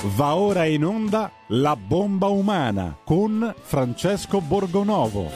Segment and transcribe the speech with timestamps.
[0.00, 5.28] Va ora in onda La bomba umana con Francesco Borgonovo.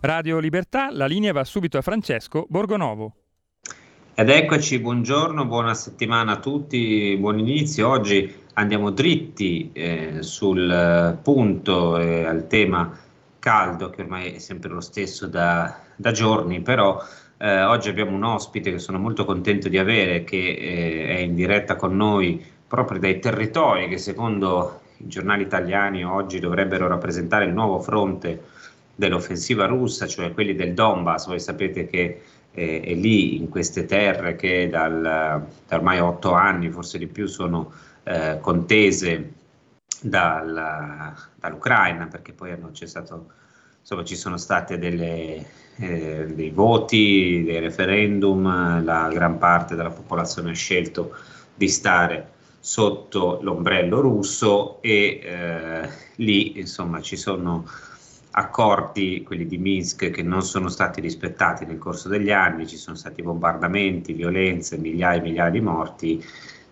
[0.00, 3.14] Radio Libertà, la linea va subito a Francesco Borgonovo.
[4.14, 7.88] Ed eccoci, buongiorno, buona settimana a tutti, buon inizio.
[7.88, 12.94] Oggi andiamo dritti eh, sul punto e eh, al tema
[13.38, 17.02] caldo, che ormai è sempre lo stesso da, da giorni, però
[17.38, 21.34] eh, oggi abbiamo un ospite che sono molto contento di avere, che eh, è in
[21.34, 27.52] diretta con noi proprio dai territori che secondo i giornali italiani oggi dovrebbero rappresentare il
[27.52, 28.42] nuovo fronte
[28.94, 31.26] dell'offensiva russa, cioè quelli del Donbass.
[31.26, 32.20] Voi sapete che
[32.52, 37.26] eh, è lì, in queste terre che dal, da ormai otto anni, forse di più,
[37.26, 39.32] sono eh, contese
[40.02, 43.26] dal, dall'Ucraina, perché poi hanno cessato,
[43.88, 44.36] insomma, ci sono
[44.78, 51.14] delle eh, dei voti, dei referendum, la gran parte della popolazione ha scelto
[51.54, 57.64] di stare sotto l'ombrello russo e eh, lì insomma ci sono
[58.32, 62.96] accordi, quelli di Minsk, che non sono stati rispettati nel corso degli anni, ci sono
[62.96, 66.24] stati bombardamenti, violenze, migliaia e migliaia di morti,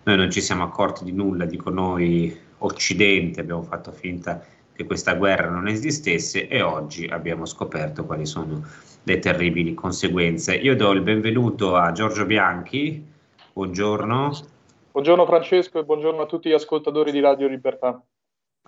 [0.03, 4.41] noi non ci siamo accorti di nulla, dico noi occidente, abbiamo fatto finta
[4.77, 8.63] che questa guerra non esistesse e oggi abbiamo scoperto quali sono
[9.01, 10.53] le terribili conseguenze.
[10.53, 13.03] Io do il benvenuto a Giorgio Bianchi,
[13.53, 14.31] buongiorno.
[14.91, 17.99] Buongiorno Francesco e buongiorno a tutti gli ascoltatori di Radio Libertà.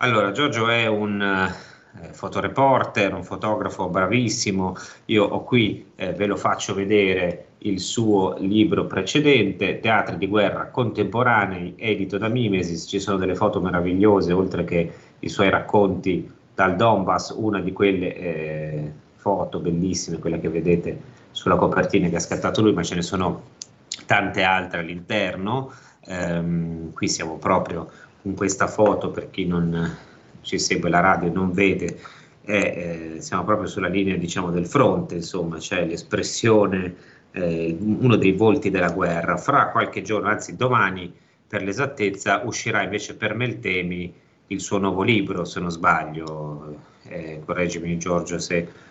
[0.02, 4.76] Allora, Giorgio è un eh, fotoreporter, un fotografo bravissimo.
[5.06, 10.70] Io ho qui, eh, ve lo faccio vedere, il suo libro precedente, Teatri di guerra
[10.70, 12.88] contemporanei, edito da Mimesis.
[12.88, 18.16] Ci sono delle foto meravigliose, oltre che i suoi racconti dal Donbass, una di quelle
[18.16, 23.02] eh, foto bellissime, quella che vedete sulla copertina che ha scattato lui, ma ce ne
[23.02, 23.44] sono
[24.06, 25.72] tante altre all'interno.
[26.06, 27.90] Um, qui siamo proprio
[28.24, 29.98] in questa foto, per chi non
[30.42, 32.00] ci segue la radio e non vede,
[32.42, 36.96] eh, eh, siamo proprio sulla linea diciamo, del fronte, insomma, c'è l'espressione,
[37.32, 39.38] eh, uno dei volti della guerra.
[39.38, 41.14] Fra qualche giorno, anzi domani
[41.48, 44.14] per l'esattezza, uscirà invece per Meltemi
[44.50, 46.76] il suo nuovo libro, se non sbaglio,
[47.08, 48.88] eh, correggimi Giorgio se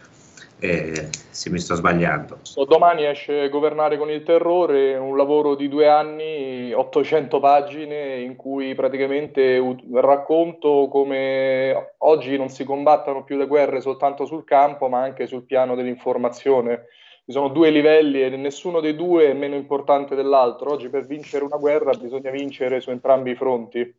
[0.61, 2.39] eh, se mi sto sbagliando.
[2.67, 8.75] Domani esce Governare con il terrore, un lavoro di due anni, 800 pagine, in cui
[8.75, 15.27] praticamente racconto come oggi non si combattano più le guerre soltanto sul campo, ma anche
[15.27, 16.87] sul piano dell'informazione.
[17.25, 20.73] Ci sono due livelli e nessuno dei due è meno importante dell'altro.
[20.73, 23.95] Oggi per vincere una guerra bisogna vincere su entrambi i fronti.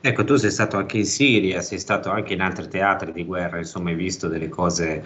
[0.00, 3.58] Ecco, tu sei stato anche in Siria, sei stato anche in altri teatri di guerra,
[3.58, 5.04] insomma hai visto delle cose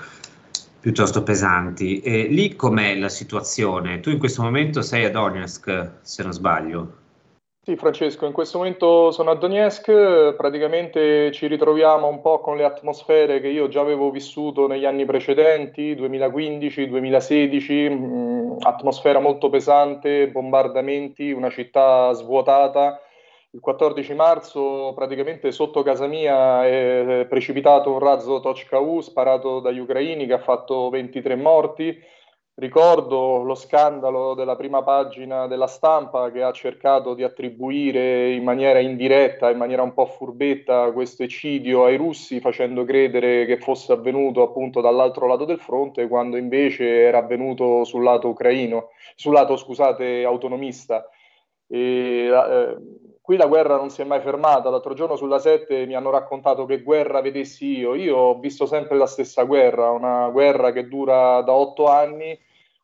[0.81, 2.01] piuttosto pesanti.
[2.01, 4.01] E lì com'è la situazione?
[4.01, 7.01] Tu in questo momento sei a Donetsk, se non sbaglio.
[7.65, 12.65] Sì, Francesco, in questo momento sono a Donetsk, praticamente ci ritroviamo un po' con le
[12.65, 21.31] atmosfere che io già avevo vissuto negli anni precedenti, 2015-2016, mh, atmosfera molto pesante, bombardamenti,
[21.31, 23.01] una città svuotata
[23.55, 30.27] il 14 marzo praticamente sotto casa mia è precipitato un razzo Tochka-U sparato dagli ucraini
[30.27, 32.01] che ha fatto 23 morti.
[32.55, 38.79] Ricordo lo scandalo della prima pagina della stampa che ha cercato di attribuire in maniera
[38.79, 44.43] indiretta, in maniera un po' furbetta, questo eccidio ai russi, facendo credere che fosse avvenuto
[44.43, 50.25] appunto dall'altro lato del fronte, quando invece era avvenuto sul lato ucraino, sul lato, scusate,
[50.25, 51.07] autonomista.
[51.67, 52.77] E, eh,
[53.23, 54.69] qui la guerra non si è mai fermata.
[54.69, 57.95] L'altro giorno sulla 7 mi hanno raccontato che guerra vedessi io.
[57.95, 62.39] Io ho visto sempre la stessa guerra, una guerra che dura da otto anni,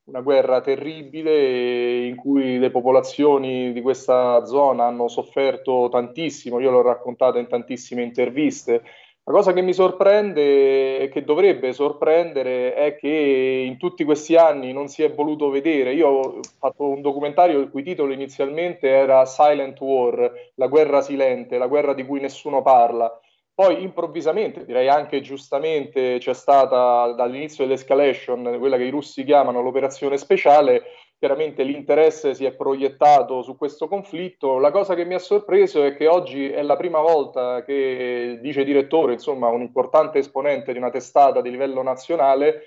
[0.04, 6.60] una guerra terribile in cui le popolazioni di questa zona hanno sofferto tantissimo.
[6.60, 8.84] Io l'ho raccontata in tantissime interviste
[9.28, 14.72] la cosa che mi sorprende e che dovrebbe sorprendere è che in tutti questi anni
[14.72, 15.92] non si è voluto vedere.
[15.92, 21.58] Io ho fatto un documentario il cui titolo inizialmente era Silent War, la guerra silente,
[21.58, 23.20] la guerra di cui nessuno parla.
[23.52, 30.16] Poi improvvisamente, direi anche giustamente, c'è stata dall'inizio dell'escalation, quella che i russi chiamano l'operazione
[30.16, 30.84] speciale,
[31.18, 34.58] chiaramente l'interesse si è proiettato su questo conflitto.
[34.58, 38.64] La cosa che mi ha sorpreso è che oggi è la prima volta che dice
[38.64, 42.62] direttore, insomma un importante esponente di una testata di livello nazionale,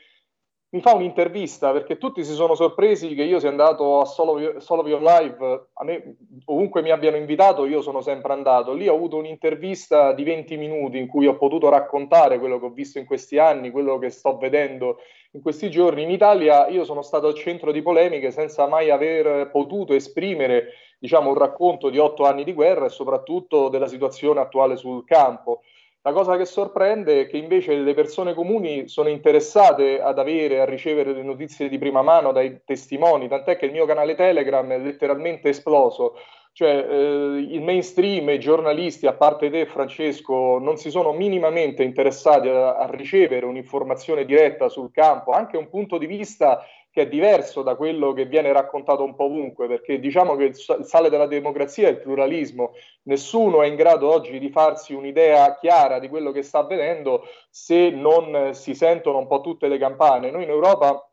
[0.73, 4.83] mi fa un'intervista perché tutti si sono sorpresi che io sia andato a Solo, Solo
[4.83, 6.15] Live, a me
[6.45, 10.97] ovunque mi abbiano invitato io sono sempre andato, lì ho avuto un'intervista di 20 minuti
[10.97, 14.37] in cui ho potuto raccontare quello che ho visto in questi anni, quello che sto
[14.37, 14.99] vedendo
[15.33, 16.03] in questi giorni.
[16.03, 20.69] In Italia io sono stato al centro di polemiche senza mai aver potuto esprimere
[20.99, 25.63] diciamo, un racconto di otto anni di guerra e soprattutto della situazione attuale sul campo.
[26.03, 30.65] La cosa che sorprende è che invece le persone comuni sono interessate ad avere, a
[30.65, 34.79] ricevere le notizie di prima mano dai testimoni, tant'è che il mio canale Telegram è
[34.79, 36.15] letteralmente esploso.
[36.53, 42.49] Cioè, eh, il mainstream, i giornalisti, a parte te Francesco, non si sono minimamente interessati
[42.49, 47.61] a, a ricevere un'informazione diretta sul campo, anche un punto di vista che è diverso
[47.61, 51.87] da quello che viene raccontato un po' ovunque, perché diciamo che il sale della democrazia
[51.87, 52.73] è il pluralismo,
[53.03, 57.89] nessuno è in grado oggi di farsi un'idea chiara di quello che sta avvenendo se
[57.89, 60.31] non si sentono un po' tutte le campane.
[60.31, 61.05] Noi in Europa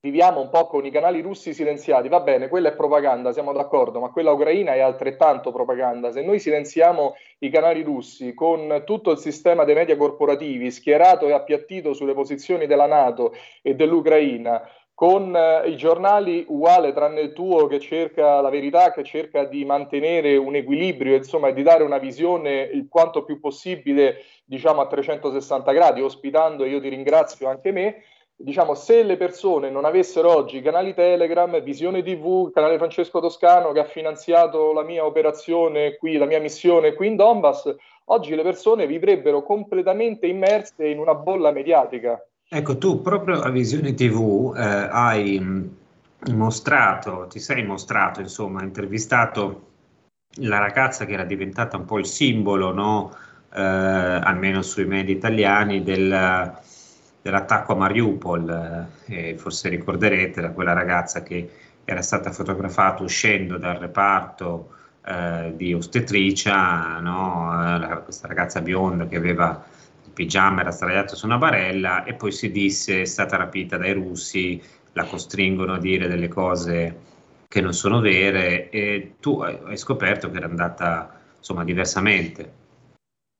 [0.00, 3.98] viviamo un po' con i canali russi silenziati, va bene, quella è propaganda, siamo d'accordo,
[3.98, 6.12] ma quella ucraina è altrettanto propaganda.
[6.12, 11.32] Se noi silenziamo i canali russi con tutto il sistema dei media corporativi schierato e
[11.32, 14.62] appiattito sulle posizioni della Nato e dell'Ucraina,
[14.96, 19.62] con eh, i giornali uguale tranne il tuo che cerca la verità, che cerca di
[19.66, 25.70] mantenere un equilibrio, insomma, di dare una visione il quanto più possibile, diciamo, a 360
[25.72, 28.04] gradi, ospitando, io ti ringrazio anche me,
[28.34, 33.80] diciamo, se le persone non avessero oggi canali Telegram, Visione TV, canale Francesco Toscano che
[33.80, 37.74] ha finanziato la mia operazione qui, la mia missione qui in Donbass,
[38.06, 42.18] oggi le persone vivrebbero completamente immerse in una bolla mediatica.
[42.48, 45.68] Ecco, tu proprio a Visione TV eh, hai
[46.32, 49.70] mostrato, ti sei mostrato, insomma, intervistato
[50.40, 53.12] la ragazza che era diventata un po' il simbolo, no?
[53.52, 56.54] eh, almeno sui media italiani, del,
[57.20, 58.86] dell'attacco a Mariupol.
[59.06, 61.50] Eh, forse ricorderete da quella ragazza che
[61.84, 64.70] era stata fotografata uscendo dal reparto
[65.04, 67.76] eh, di ostetricia, no?
[67.82, 69.74] Eh, questa ragazza bionda che aveva
[70.16, 74.58] pigiama era sdraiato su una barella e poi si disse è stata rapita dai russi,
[74.94, 77.00] la costringono a dire delle cose
[77.46, 82.64] che non sono vere e tu hai scoperto che era andata insomma diversamente.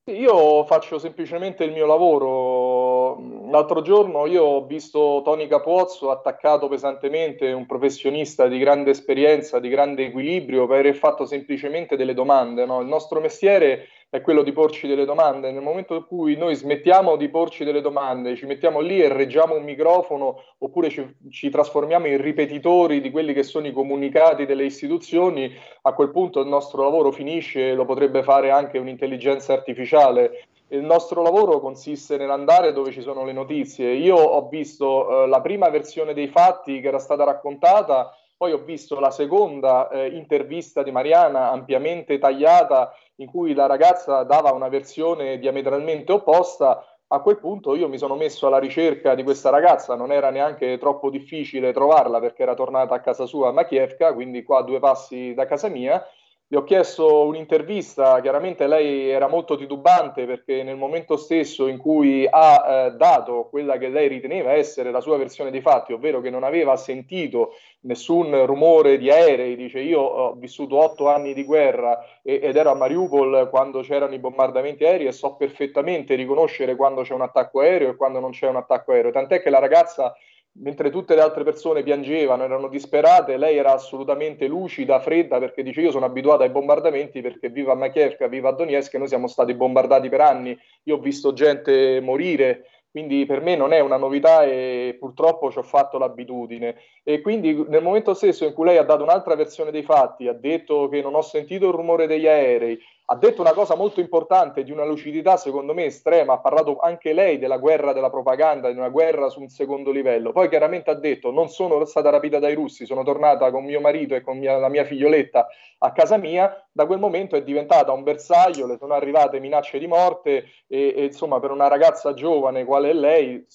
[0.08, 3.48] Io faccio semplicemente il mio lavoro.
[3.50, 9.68] L'altro giorno io ho visto Tony Capuozzo attaccato pesantemente, un professionista di grande esperienza, di
[9.68, 12.66] grande equilibrio, per aver fatto semplicemente delle domande.
[12.66, 12.82] No?
[12.82, 15.50] Il nostro mestiere è quello di porci delle domande.
[15.50, 19.54] Nel momento in cui noi smettiamo di porci delle domande, ci mettiamo lì e reggiamo
[19.54, 24.64] un microfono oppure ci, ci, trasformiamo in ripetitori di quelli che sono i comunicati delle
[24.64, 30.46] istituzioni, a quel punto il nostro lavoro finisce, lo potrebbe fare anche un'intelligenza artificiale.
[30.68, 33.92] Il nostro lavoro consiste nell'andare dove ci sono le notizie.
[33.92, 38.58] Io ho visto eh, la prima versione dei fatti che era stata raccontata poi ho
[38.58, 44.68] visto la seconda eh, intervista di Mariana ampiamente tagliata in cui la ragazza dava una
[44.68, 46.84] versione diametralmente opposta.
[47.08, 50.76] A quel punto io mi sono messo alla ricerca di questa ragazza, non era neanche
[50.78, 54.80] troppo difficile trovarla perché era tornata a casa sua a Makievka, quindi qua a due
[54.80, 56.04] passi da casa mia,
[56.48, 62.24] le ho chiesto un'intervista, chiaramente lei era molto titubante perché nel momento stesso in cui
[62.30, 66.30] ha eh, dato quella che lei riteneva essere la sua versione dei fatti, ovvero che
[66.30, 71.98] non aveva sentito nessun rumore di aerei, dice io ho vissuto otto anni di guerra
[72.22, 77.02] e, ed ero a Mariupol quando c'erano i bombardamenti aerei e so perfettamente riconoscere quando
[77.02, 80.14] c'è un attacco aereo e quando non c'è un attacco aereo, tant'è che la ragazza
[80.58, 85.80] mentre tutte le altre persone piangevano, erano disperate, lei era assolutamente lucida, fredda, perché dice
[85.80, 90.20] io sono abituata ai bombardamenti perché viva Makievka, viva Donetsk, noi siamo stati bombardati per
[90.20, 95.50] anni, io ho visto gente morire, quindi per me non è una novità e purtroppo
[95.50, 96.76] ci ho fatto l'abitudine.
[97.04, 100.32] E quindi nel momento stesso in cui lei ha dato un'altra versione dei fatti, ha
[100.32, 104.64] detto che non ho sentito il rumore degli aerei, ha detto una cosa molto importante,
[104.64, 108.76] di una lucidità secondo me estrema, ha parlato anche lei della guerra della propaganda, di
[108.76, 110.32] una guerra su un secondo livello.
[110.32, 114.16] Poi chiaramente ha detto non sono stata rapita dai russi, sono tornata con mio marito
[114.16, 115.46] e con mia, la mia figlioletta
[115.78, 119.86] a casa mia, da quel momento è diventata un bersaglio, le sono arrivate minacce di
[119.86, 123.46] morte e, e insomma per una ragazza giovane quale è lei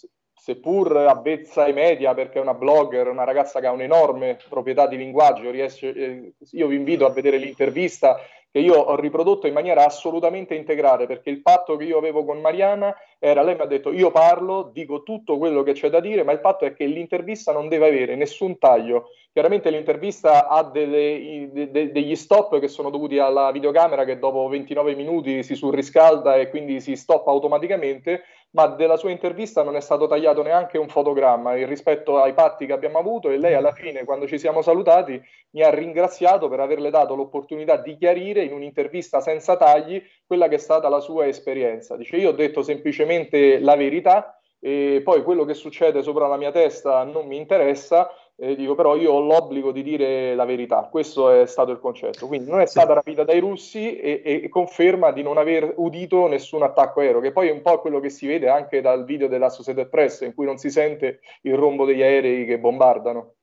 [0.41, 4.98] seppur avvezza ai media perché è una blogger, una ragazza che ha un'enorme proprietà di
[4.98, 8.17] linguaggio, riesce, eh, io vi invito a vedere l'intervista
[8.51, 12.41] che io ho riprodotto in maniera assolutamente integrale, perché il patto che io avevo con
[12.41, 16.24] Mariana era, lei mi ha detto io parlo, dico tutto quello che c'è da dire,
[16.24, 19.12] ma il patto è che l'intervista non deve avere nessun taglio.
[19.31, 24.96] Chiaramente l'intervista ha delle, de, degli stop che sono dovuti alla videocamera che dopo 29
[24.96, 30.08] minuti si surriscalda e quindi si stoppa automaticamente, ma della sua intervista non è stato
[30.08, 34.27] tagliato neanche un fotogramma rispetto ai patti che abbiamo avuto e lei alla fine, quando
[34.27, 39.55] ci siamo salutati, mi ha ringraziato per averle dato l'opportunità di chiarire in un'intervista senza
[39.55, 41.96] tagli quella che è stata la sua esperienza.
[41.96, 46.51] Dice, io ho detto semplicemente la verità e poi quello che succede sopra la mia
[46.51, 48.10] testa non mi interessa,
[48.42, 52.26] eh, dico però io ho l'obbligo di dire la verità, questo è stato il concetto,
[52.26, 56.64] quindi non è stata rapita dai russi e, e, conferma di non aver udito nessun
[56.64, 59.46] attacco aereo, che poi è un po' quello che si vede anche dal video della
[59.46, 63.34] Associated Press in cui non si sente il rombo degli aerei che bombardano.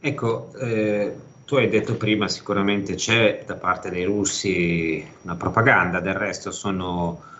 [0.00, 6.14] Ecco, eh, tu hai detto prima sicuramente c'è da parte dei russi una propaganda, del
[6.14, 7.31] resto sono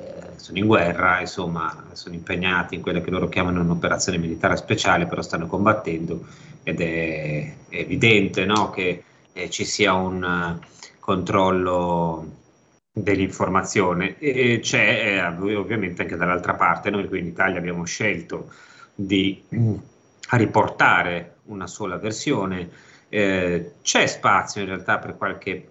[0.00, 5.06] eh, sono in guerra, insomma, sono impegnati in quella che loro chiamano un'operazione militare speciale,
[5.06, 6.26] però stanno combattendo
[6.62, 10.66] ed è, evidente no, che eh, ci sia un uh,
[10.98, 12.38] controllo
[12.92, 14.18] dell'informazione.
[14.18, 18.50] E c'è eh, ovviamente anche dall'altra parte, noi qui in Italia abbiamo scelto
[18.94, 19.74] di mm,
[20.30, 22.70] riportare una sola versione,
[23.08, 25.69] eh, c'è spazio in realtà per qualche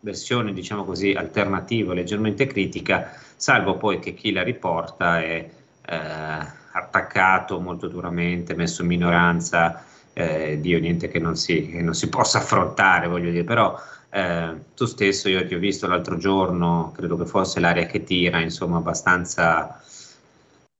[0.00, 5.48] versione, diciamo così, alternativa, leggermente critica, salvo poi che chi la riporta è
[5.86, 11.94] eh, attaccato molto duramente, messo in minoranza, eh, Dio niente che non, si, che non
[11.94, 13.78] si possa affrontare, voglio dire, però
[14.10, 18.40] eh, tu stesso, io ti ho visto l'altro giorno, credo che fosse l'aria che tira,
[18.40, 19.80] insomma, abbastanza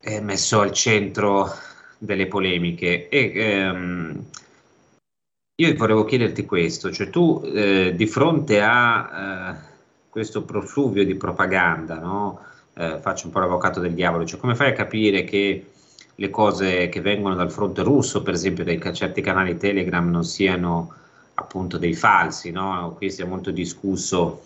[0.00, 1.48] eh, messo al centro
[1.98, 3.08] delle polemiche.
[3.08, 4.24] E ehm,
[5.60, 9.68] io volevo chiederti questo, cioè tu eh, di fronte a eh,
[10.08, 12.40] questo profluvio di propaganda, no?
[12.74, 15.66] eh, faccio un po' l'avvocato del diavolo, cioè come fai a capire che
[16.14, 20.94] le cose che vengono dal fronte russo, per esempio dai certi canali Telegram, non siano
[21.34, 22.94] appunto dei falsi, no?
[22.96, 24.42] Qui si è molto discusso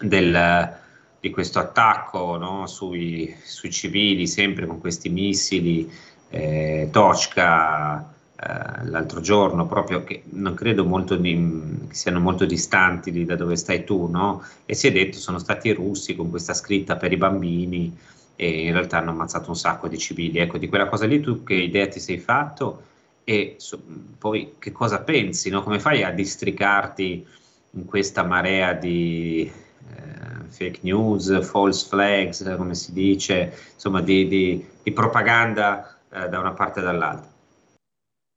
[0.00, 0.76] del,
[1.20, 2.66] di questo attacco no?
[2.66, 5.90] sui, sui, civili, sempre con questi missili,
[6.30, 13.10] eh, Tochka, eh, l'altro giorno, proprio che non credo molto di, che siano molto distanti
[13.10, 14.44] di da dove stai tu, no?
[14.64, 17.96] E si è detto sono stati i russi con questa scritta per i bambini
[18.36, 20.38] e in realtà hanno ammazzato un sacco di civili.
[20.38, 22.84] Ecco, di quella cosa lì tu che idea ti sei fatto
[23.24, 23.82] e so,
[24.18, 25.62] poi che cosa pensi, no?
[25.64, 27.26] Come fai a districarti
[27.72, 34.64] in questa marea di eh, fake news, false flags, come si dice, insomma, di, di,
[34.80, 37.36] di propaganda eh, da una parte e dall'altra?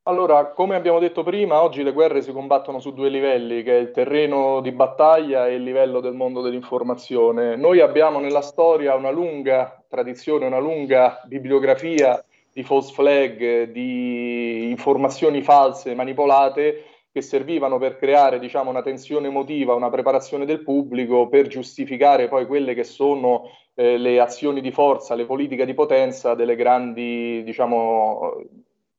[0.06, 3.80] Allora, come abbiamo detto prima, oggi le guerre si combattono su due livelli, che è
[3.80, 7.56] il terreno di battaglia e il livello del mondo dell'informazione.
[7.56, 15.44] Noi abbiamo nella storia una lunga tradizione, una lunga bibliografia di false flag, di informazioni
[15.44, 21.46] false, manipolate, che servivano per creare diciamo, una tensione emotiva, una preparazione del pubblico per
[21.46, 26.56] giustificare poi quelle che sono eh, le azioni di forza, le politiche di potenza delle
[26.56, 28.42] grandi diciamo,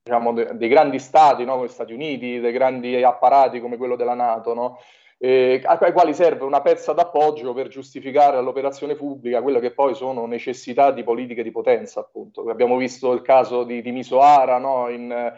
[0.03, 1.57] diciamo, de- dei grandi stati, no?
[1.57, 4.79] come Stati Uniti, dei grandi apparati come quello della Nato, no?
[5.19, 10.27] eh, ai quali serve una pezza d'appoggio per giustificare all'operazione pubblica quelle che poi sono
[10.27, 12.43] necessità di politiche di potenza, appunto.
[12.51, 14.89] Abbiamo visto il caso di, di Misoara no?
[14.89, 15.33] in,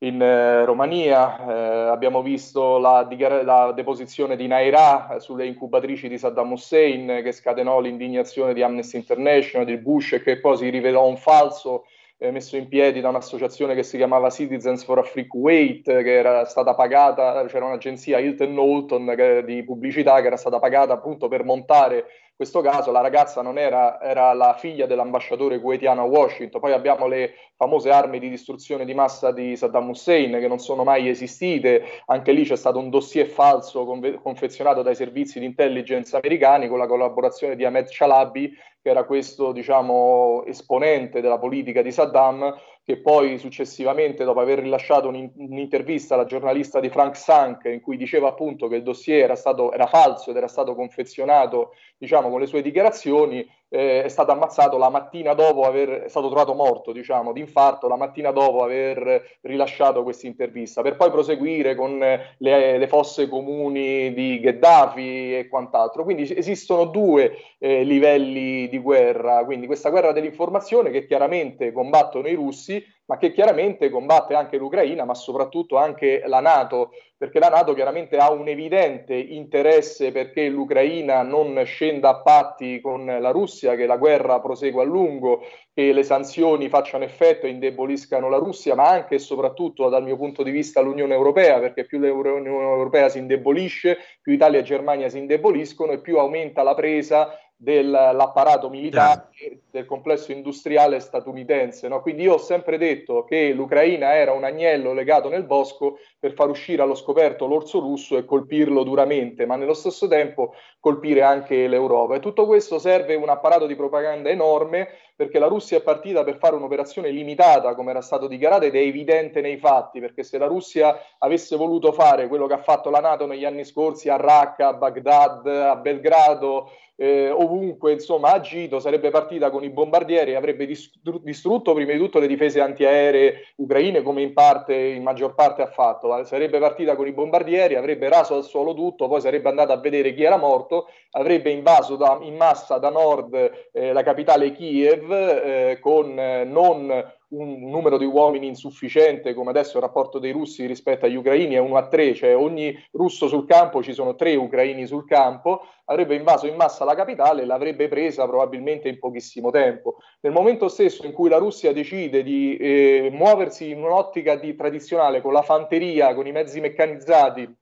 [0.00, 3.08] in eh, Romania, eh, abbiamo visto la,
[3.42, 9.64] la, deposizione di Naira sulle incubatrici di Saddam Hussein che scatenò l'indignazione di Amnesty International,
[9.64, 11.86] di Bush e che poi si rivelò un falso
[12.18, 16.12] eh, messo in piedi da un'associazione che si chiamava Citizens for a Free Kuwait, che
[16.12, 21.44] era stata pagata, c'era un'agenzia Hilton Knowlton di pubblicità che era stata pagata appunto per
[21.44, 22.06] montare
[22.36, 22.90] questo caso.
[22.90, 26.60] La ragazza non era, era la figlia dell'ambasciatore kuwaitiano a Washington.
[26.60, 30.84] Poi abbiamo le famose armi di distruzione di massa di Saddam Hussein che non sono
[30.84, 31.84] mai esistite.
[32.06, 36.78] Anche lì c'è stato un dossier falso conve- confezionato dai servizi di intelligence americani con
[36.78, 38.52] la collaborazione di Ahmed Chalabi
[38.84, 45.08] che era questo diciamo, esponente della politica di Saddam, che poi successivamente, dopo aver rilasciato
[45.08, 49.36] un, un'intervista alla giornalista di Frank Sank, in cui diceva appunto che il dossier era,
[49.36, 54.30] stato, era falso ed era stato confezionato diciamo, con le sue dichiarazioni, eh, è stato
[54.30, 58.62] ammazzato la mattina dopo aver, è stato trovato morto, diciamo, di infarto, la mattina dopo
[58.62, 65.48] aver rilasciato questa intervista, per poi proseguire con le, le fosse comuni di Gheddafi e
[65.48, 66.04] quant'altro.
[66.04, 72.34] Quindi esistono due eh, livelli di guerra, quindi questa guerra dell'informazione che chiaramente combattono i
[72.34, 77.74] russi, ma che chiaramente combatte anche l'Ucraina, ma soprattutto anche la Nato, perché la Nato
[77.74, 83.86] chiaramente ha un evidente interesse perché l'Ucraina non scenda a patti con la Russia, che
[83.86, 85.42] la guerra prosegua a lungo,
[85.72, 90.16] che le sanzioni facciano effetto e indeboliscano la Russia, ma anche e soprattutto dal mio
[90.16, 95.08] punto di vista l'Unione Europea, perché più l'Unione Europea si indebolisce, più Italia e Germania
[95.10, 99.30] si indeboliscono e più aumenta la presa dell'apparato militare
[99.70, 101.88] del complesso industriale statunitense.
[101.88, 102.00] No?
[102.02, 106.50] Quindi io ho sempre detto che l'Ucraina era un agnello legato nel bosco per far
[106.50, 112.14] uscire allo scoperto l'orso russo e colpirlo duramente, ma nello stesso tempo colpire anche l'Europa.
[112.14, 116.38] E tutto questo serve un apparato di propaganda enorme perché la Russia è partita per
[116.38, 120.46] fare un'operazione limitata, come era stato dichiarato, ed è evidente nei fatti, perché se la
[120.46, 124.68] Russia avesse voluto fare quello che ha fatto la Nato negli anni scorsi a Raqqa,
[124.68, 130.66] a Baghdad, a Belgrado, eh, ovunque insomma agito, sarebbe partita con i bombardieri e avrebbe
[130.66, 135.66] distrutto prima di tutto le difese antiaeree ucraine come in parte, in maggior parte ha
[135.66, 139.80] fatto, sarebbe partita con i bombardieri, avrebbe raso al suolo tutto, poi sarebbe andata a
[139.80, 145.10] vedere chi era morto, avrebbe invaso da, in massa da nord eh, la capitale Kiev
[145.10, 150.66] eh, con eh, non un numero di uomini insufficiente, come adesso il rapporto dei russi
[150.66, 154.34] rispetto agli ucraini è 1 a 3, cioè ogni russo sul campo ci sono tre
[154.36, 159.50] ucraini sul campo, avrebbe invaso in massa la capitale e l'avrebbe presa probabilmente in pochissimo
[159.50, 159.96] tempo.
[160.20, 165.20] Nel momento stesso in cui la Russia decide di eh, muoversi in un'ottica di, tradizionale
[165.20, 167.52] con la fanteria, con i mezzi meccanizzati,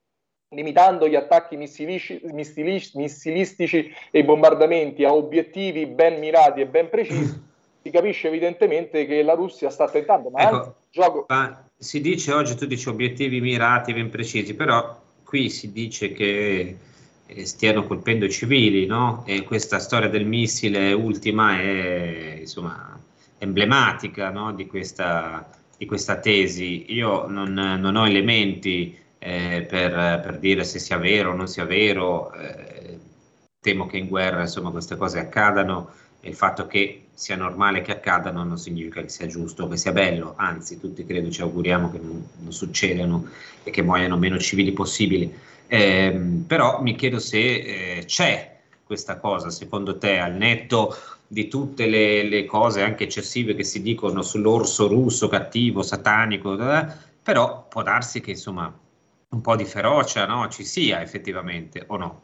[0.51, 7.51] limitando gli attacchi missilistici e i bombardamenti a obiettivi ben mirati e ben precisi,
[7.83, 11.27] si capisce evidentemente che la Russia sta tentando, ma ecco, gioco...
[11.77, 16.77] si dice oggi, tu dici obiettivi mirati, ben precisi, però qui si dice che
[17.27, 19.25] eh, stiano colpendo i civili, no?
[19.27, 23.01] E questa storia del missile ultima è insomma
[23.39, 24.53] emblematica no?
[24.53, 26.93] di, questa, di, questa, tesi.
[26.93, 31.65] Io non, non ho elementi eh, per, per, dire se sia vero o non sia
[31.65, 32.99] vero, eh,
[33.61, 35.91] temo che in guerra insomma queste cose accadano
[36.25, 39.77] e il fatto che sia normale che accadano non significa che sia giusto o che
[39.77, 43.29] sia bello, anzi tutti credo ci auguriamo che non, non succedano
[43.65, 45.33] e che muoiano meno civili possibili.
[45.67, 51.87] Eh, però mi chiedo se eh, c'è questa cosa, secondo te, al netto di tutte
[51.87, 56.57] le, le, cose anche eccessive che si dicono sull'orso russo cattivo, satanico,
[57.23, 58.73] però può darsi che insomma
[59.31, 60.49] un po' di ferocia no?
[60.49, 62.23] ci sia effettivamente o no?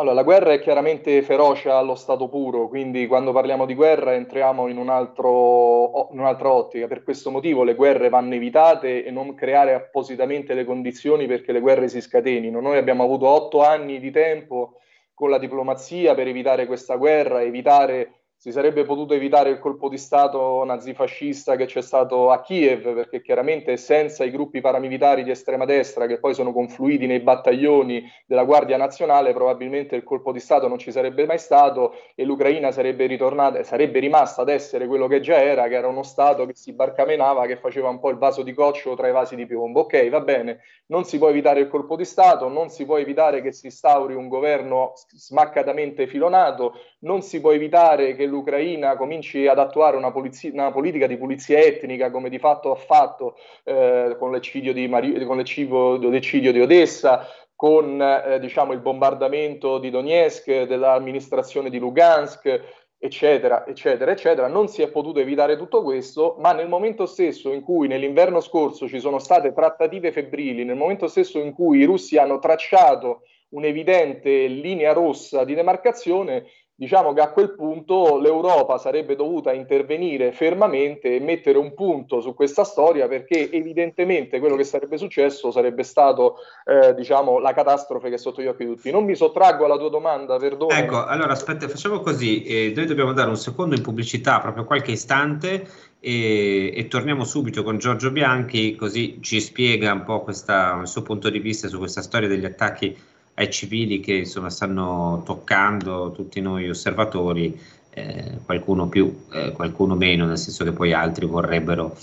[0.00, 4.68] Allora, la guerra è chiaramente feroce allo stato puro, quindi quando parliamo di guerra entriamo
[4.68, 6.86] in, un altro, in, un'altra ottica.
[6.86, 11.58] Per questo motivo le guerre vanno evitate e non creare appositamente le condizioni perché le
[11.58, 12.60] guerre si scatenino.
[12.60, 14.74] Noi abbiamo avuto otto anni di tempo
[15.12, 19.98] con la diplomazia per evitare questa guerra, evitare si sarebbe potuto evitare il colpo di
[19.98, 25.64] Stato nazifascista che c'è stato a Kiev, perché chiaramente senza i gruppi paramilitari di estrema
[25.64, 30.68] destra che poi sono confluiti nei battaglioni della Guardia Nazionale, probabilmente il colpo di Stato
[30.68, 35.18] non ci sarebbe mai stato e l'Ucraina sarebbe ritornata, sarebbe rimasta ad essere quello che
[35.18, 38.44] già era, che era uno Stato che si barcamenava, che faceva un po' il vaso
[38.44, 39.80] di coccio tra i vasi di piombo.
[39.80, 43.42] Ok, va bene, non si può evitare il colpo di Stato, non si può evitare
[43.42, 49.58] che si instauri un governo smaccatamente filonato, non si può evitare che l'Ucraina cominci ad
[49.58, 54.30] attuare una, polizia, una, politica di pulizia etnica come di fatto ha fatto eh, con,
[54.30, 62.60] l'eccidio di, di Odessa, con eh, diciamo, il bombardamento di Donetsk, dell'amministrazione di Lugansk,
[62.98, 64.48] eccetera, eccetera, eccetera.
[64.48, 68.88] Non si è potuto evitare tutto questo, ma nel momento stesso in cui nell'inverno scorso
[68.88, 74.46] ci sono state trattative febbrili, nel momento stesso in cui i russi hanno tracciato un'evidente
[74.46, 76.46] linea rossa di demarcazione,
[76.78, 82.34] diciamo che a quel punto l'Europa sarebbe dovuta intervenire fermamente e mettere un punto su
[82.34, 88.14] questa storia perché evidentemente quello che sarebbe successo sarebbe stato eh, diciamo la catastrofe che
[88.14, 88.92] è sotto gli occhi di tutti.
[88.92, 90.78] Non mi sottraggo alla tua domanda, perdona.
[90.78, 94.92] Ecco, allora aspetta, facciamo così, eh, noi dobbiamo dare un secondo in pubblicità, proprio qualche
[94.92, 95.66] istante
[95.98, 101.02] e, e, torniamo subito con Giorgio Bianchi così ci spiega un po' questa, il suo
[101.02, 102.96] punto di vista su questa storia degli attacchi
[103.38, 107.58] ai civili che insomma stanno toccando tutti noi osservatori,
[107.90, 111.96] eh, qualcuno più, eh, qualcuno meno, nel senso che poi altri vorrebbero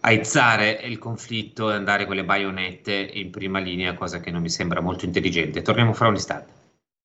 [0.00, 4.50] aizzare il conflitto e andare con le baionette in prima linea, cosa che non mi
[4.50, 5.62] sembra molto intelligente.
[5.62, 6.57] Torniamo fra un istante.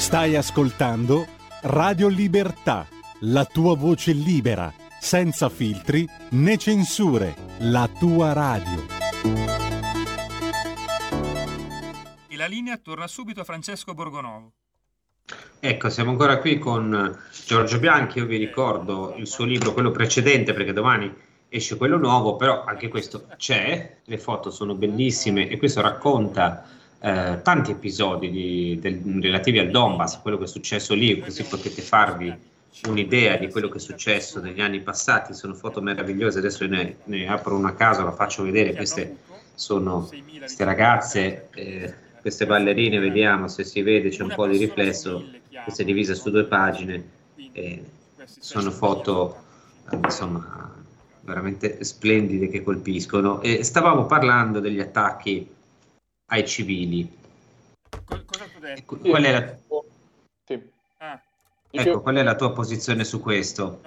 [0.00, 1.26] Stai ascoltando
[1.60, 2.88] Radio Libertà,
[3.20, 8.86] la tua voce libera, senza filtri né censure, la tua radio.
[12.28, 14.52] E la linea torna subito a Francesco Borgonovo.
[15.60, 20.54] Ecco, siamo ancora qui con Giorgio Bianchi, io vi ricordo il suo libro, quello precedente,
[20.54, 21.14] perché domani
[21.50, 26.64] esce quello nuovo, però anche questo c'è, le foto sono bellissime e questo racconta
[27.00, 31.82] eh, tanti episodi di, del, relativi al Donbass, quello che è successo lì, così potete
[31.82, 32.48] farvi
[32.86, 37.26] un'idea di quello che è successo negli anni passati, sono foto meravigliose, adesso ne, ne
[37.28, 39.16] apro una casa, la faccio vedere, queste
[39.54, 40.08] sono
[40.38, 45.28] queste ragazze, eh, queste ballerine, vediamo se si vede, c'è un po' di riflesso,
[45.64, 47.04] questa è divisa su due pagine,
[47.52, 47.82] eh,
[48.24, 49.36] sono foto
[49.90, 50.74] insomma
[51.22, 53.40] veramente splendide che colpiscono.
[53.42, 55.46] E stavamo parlando degli attacchi
[56.30, 57.18] ai civili.
[58.04, 58.78] Cosa tu detto?
[58.78, 59.56] Ecco, qual è la...
[60.44, 60.70] Sì.
[60.98, 61.20] Ah.
[61.70, 63.80] Ecco, qual è la tua posizione su questo?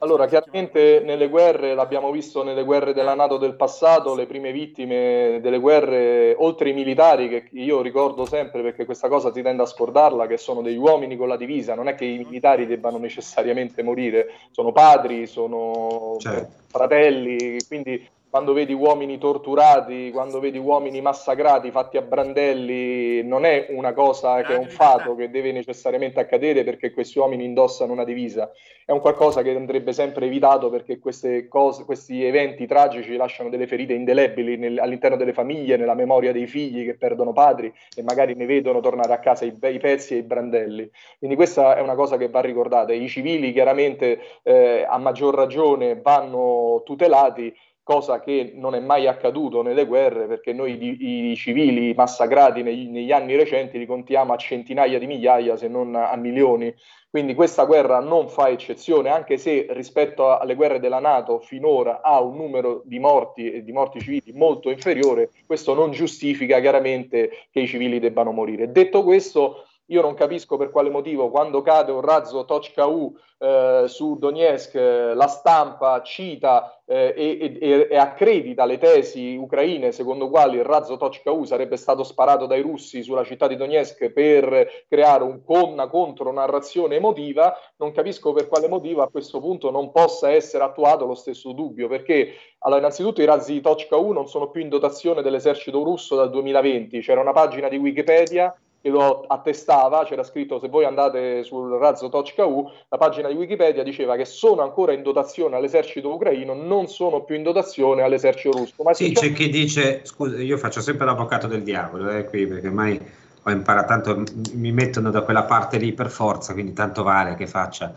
[0.00, 5.38] Allora, chiaramente nelle guerre, l'abbiamo visto nelle guerre della Nato del passato, le prime vittime
[5.40, 9.66] delle guerre, oltre i militari, che io ricordo sempre perché questa cosa si tende a
[9.66, 13.82] scordarla, che sono degli uomini con la divisa, non è che i militari debbano necessariamente
[13.82, 16.52] morire, sono padri, sono certo.
[16.66, 23.66] fratelli, quindi quando vedi uomini torturati, quando vedi uomini massacrati, fatti a brandelli, non è
[23.70, 28.04] una cosa che è un fato che deve necessariamente accadere perché questi uomini indossano una
[28.04, 28.52] divisa,
[28.84, 31.00] è un qualcosa che andrebbe sempre evitato perché
[31.48, 36.46] cose, questi eventi tragici lasciano delle ferite indelebili nel, all'interno delle famiglie, nella memoria dei
[36.46, 40.18] figli che perdono padri e magari ne vedono tornare a casa i, i pezzi e
[40.18, 40.88] i brandelli.
[41.18, 42.92] Quindi questa è una cosa che va ricordata.
[42.92, 49.62] I civili chiaramente eh, a maggior ragione vanno tutelati cosa che non è mai accaduto
[49.62, 54.98] nelle guerre, perché noi i, civili massacrati negli, negli, anni recenti li contiamo a centinaia
[54.98, 56.72] di migliaia, se non a milioni.
[57.10, 62.20] Quindi questa guerra non fa eccezione, anche se rispetto alle guerre della Nato finora ha
[62.20, 67.60] un numero di morti e di morti civili molto inferiore, questo non giustifica chiaramente che
[67.60, 68.70] i civili debbano morire.
[68.70, 74.18] Detto questo, io non capisco per quale motivo quando cade un razzo Tochka-U eh, su
[74.18, 80.58] Donetsk eh, la stampa cita eh, e, e, e, accredita le tesi ucraine secondo quali
[80.58, 85.42] il razzo Tochka-U sarebbe stato sparato dai russi sulla città di Donetsk per creare un,
[85.44, 91.14] contro-narrazione emotiva, non capisco per quale motivo a questo punto non possa essere attuato lo
[91.14, 96.14] stesso dubbio, perché allora, innanzitutto i razzi Tochka-U non sono più in dotazione dell'esercito russo
[96.16, 101.42] dal 2020, c'era una pagina di Wikipedia che lo attestava, c'era scritto se voi andate
[101.42, 106.54] sul razzo Tochka-U, la pagina di Wikipedia diceva che sono ancora in dotazione all'esercito ucraino,
[106.54, 108.82] non sono più in dotazione all'esercito russo.
[108.82, 112.68] Ma sì, c'è chi dice, scusa, io faccio sempre l'avvocato del diavolo, eh, qui, perché
[112.68, 113.00] ormai
[113.42, 114.22] ho imparato, tanto
[114.54, 117.94] mi mettono da quella parte lì per forza, quindi tanto vale che faccia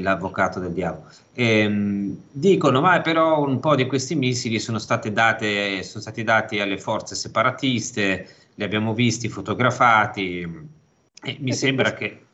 [0.00, 1.08] l'avvocato del diavolo.
[1.34, 6.58] Ehm, dicono, ma però un po' di questi missili sono, state date, sono stati dati
[6.58, 10.40] alle forze separatiste, li abbiamo visti fotografati
[11.22, 12.24] e mi sembra che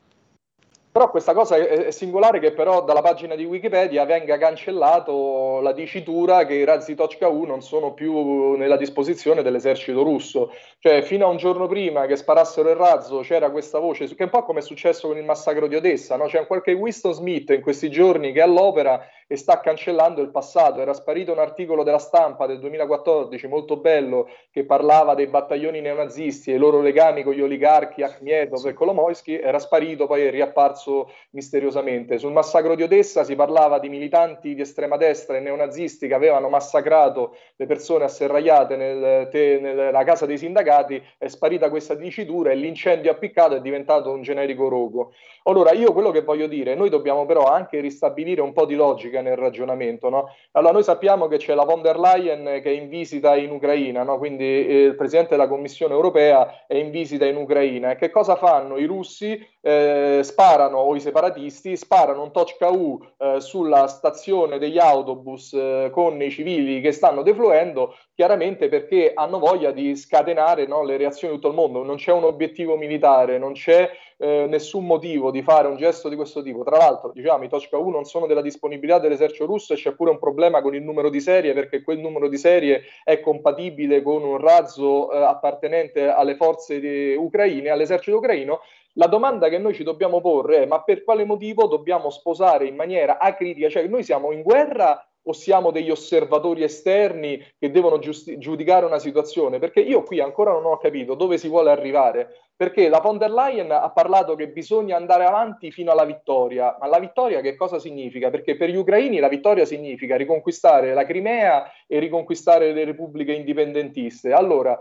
[0.92, 6.44] però questa cosa è, singolare che però dalla pagina di Wikipedia venga cancellato la dicitura
[6.46, 10.52] che i razzi Tochka-U non sono più nella disposizione dell'esercito russo.
[10.80, 14.24] Cioè, fino a un giorno prima che sparassero il razzo c'era questa voce, che è
[14.24, 16.26] un po' come è successo con il massacro di Odessa, no?
[16.26, 19.00] C'è qualche Winston Smith in questi giorni che è all'opera
[19.32, 20.80] e sta cancellando il passato.
[20.80, 26.50] Era sparito un articolo della stampa del 2014 molto bello che parlava dei battaglioni neonazisti
[26.50, 31.12] e i loro legami con gli oligarchi Akhmedov e Kolomoisky, era sparito, poi è riapparso
[31.30, 32.18] misteriosamente.
[32.18, 36.48] Sul massacro di Odessa si parlava di militanti di estrema destra e neonazisti che avevano
[36.48, 42.56] massacrato le persone asserragliate nel te, nella casa dei sindacati, è sparita questa dicitura e
[42.56, 45.12] l'incendio appiccato è diventato un generico rogo.
[45.44, 49.18] Allora, io quello che voglio dire, noi dobbiamo però anche ristabilire un po' di logica
[49.20, 50.08] nel ragionamento.
[50.08, 50.34] No?
[50.52, 54.02] Allora, noi sappiamo che c'è la von der Leyen che è in visita in Ucraina,
[54.02, 54.18] no?
[54.18, 57.90] quindi eh, il presidente della Commissione europea è in visita in Ucraina.
[57.90, 59.38] E che cosa fanno i russi?
[59.62, 65.90] Eh, sparano, o i separatisti, sparano un Tochka U eh, sulla stazione degli autobus eh,
[65.92, 71.34] con i civili che stanno defluendo, chiaramente perché hanno voglia di scatenare no, le reazioni
[71.34, 71.84] di tutto il mondo.
[71.84, 76.16] Non c'è un obiettivo militare, non c'è eh, nessun motivo di fare un gesto di
[76.16, 76.62] questo tipo.
[76.62, 80.10] Tra l'altro, diciamo, i Tochka U non sono della disponibilità dell'esercito russo e c'è pure
[80.10, 84.22] un problema con il numero di serie perché quel numero di serie è compatibile con
[84.22, 88.60] un razzo eh, appartenente alle forze di, ucraine, all'esercito ucraino
[88.94, 92.74] la domanda che noi ci dobbiamo porre è ma per quale motivo dobbiamo sposare in
[92.74, 98.38] maniera acritica, cioè noi siamo in guerra o siamo degli osservatori esterni che devono giusti-
[98.38, 99.58] giudicare una situazione?
[99.58, 103.30] Perché io qui ancora non ho capito dove si vuole arrivare, perché la von der
[103.30, 107.78] Leyen ha parlato che bisogna andare avanti fino alla vittoria, ma la vittoria che cosa
[107.78, 108.28] significa?
[108.28, 114.34] Perché per gli ucraini la vittoria significa riconquistare la Crimea e riconquistare le repubbliche indipendentiste.
[114.34, 114.78] Allora,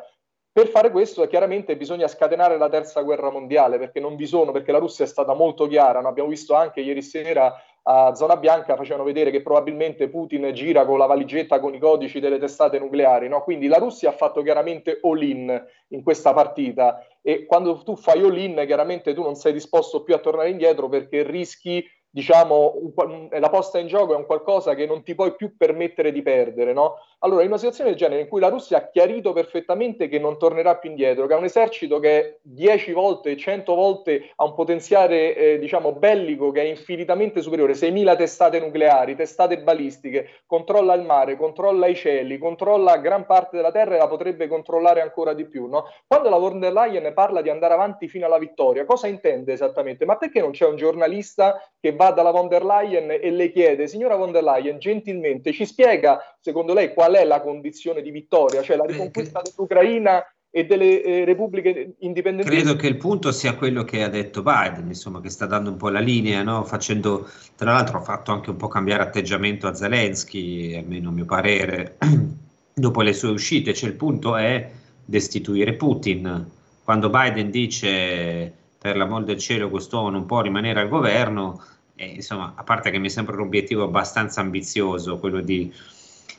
[0.51, 4.73] Per fare questo chiaramente bisogna scatenare la terza guerra mondiale perché non vi sono, perché
[4.73, 6.09] la Russia è stata molto chiara, no?
[6.09, 10.97] abbiamo visto anche ieri sera a Zona Bianca facevano vedere che probabilmente Putin gira con
[10.97, 13.41] la valigetta con i codici delle testate nucleari, no?
[13.43, 18.63] quindi la Russia ha fatto chiaramente all-in in questa partita e quando tu fai all-in
[18.65, 23.77] chiaramente tu non sei disposto più a tornare indietro perché rischi diciamo, un, la posta
[23.77, 26.95] in gioco è un qualcosa che non ti puoi più permettere di perdere, no?
[27.19, 30.37] Allora, in una situazione del genere in cui la Russia ha chiarito perfettamente che non
[30.37, 34.55] tornerà più indietro, che ha un esercito che è 10 volte, 100 volte ha un
[34.55, 41.03] potenziale, eh, diciamo, bellico che è infinitamente superiore, 6.000 testate nucleari, testate balistiche, controlla il
[41.03, 45.45] mare, controlla i cieli, controlla gran parte della terra e la potrebbe controllare ancora di
[45.45, 45.85] più, no?
[46.07, 50.05] Quando la von der Leyen parla di andare avanti fino alla vittoria, cosa intende esattamente?
[50.05, 53.85] Ma perché non c'è un giornalista che va dalla von der Leyen e le chiede,
[53.87, 58.61] signora von der Leyen, gentilmente ci spiega, secondo lei, qual è la condizione di vittoria,
[58.61, 62.49] cioè la riconquista dell'Ucraina e delle eh, repubbliche indipendenti.
[62.49, 65.75] Credo che il punto sia quello che ha detto Biden, insomma, che sta dando un
[65.75, 66.63] po' la linea, no?
[66.63, 71.25] facendo, tra l'altro ha fatto anche un po' cambiare atteggiamento a Zelensky, almeno a mio
[71.25, 71.97] parere,
[72.73, 74.71] dopo le sue uscite, cioè il punto è
[75.03, 76.49] destituire Putin.
[76.81, 81.61] Quando Biden dice per l'amor del cielo quest'uomo non può rimanere al governo,
[81.99, 85.71] eh, insomma, a parte che mi sembra un obiettivo abbastanza ambizioso quello di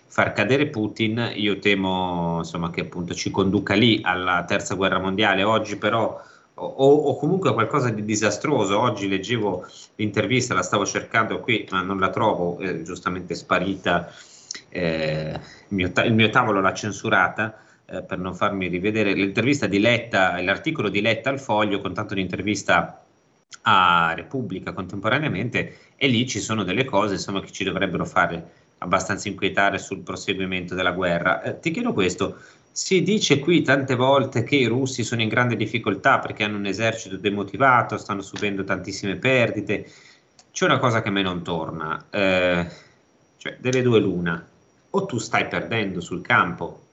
[0.07, 5.42] far cadere Putin, io temo insomma, che appunto ci conduca lì alla terza guerra mondiale.
[5.44, 6.18] Oggi però
[6.55, 8.81] o, o, comunque qualcosa di disastroso.
[8.81, 14.11] Oggi leggevo l'intervista, la stavo cercando qui, ma non la trovo, è giustamente sparita.
[14.70, 15.33] Eh,
[15.68, 19.79] il, mio ta- il, mio tavolo l'ha censurata eh, per non farmi rivedere l'intervista di
[19.79, 23.05] Letta, l'articolo di Letta al foglio con tanto di intervista
[23.62, 29.28] a Repubblica contemporaneamente e lì ci sono delle cose insomma, che ci dovrebbero fare abbastanza
[29.28, 31.42] inquietare sul proseguimento della guerra.
[31.42, 32.38] Eh, ti chiedo questo,
[32.72, 36.66] si dice qui tante volte che i russi sono in grande difficoltà perché hanno un
[36.66, 39.90] esercito demotivato, stanno subendo tantissime perdite.
[40.50, 42.66] C'è una cosa che a me non torna, eh,
[43.36, 44.48] cioè delle due l'una,
[44.90, 46.86] o tu stai perdendo sul campo,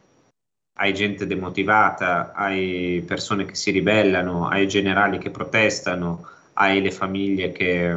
[0.79, 7.51] hai gente demotivata, hai persone che si ribellano, hai generali che protestano, hai le famiglie
[7.51, 7.95] che,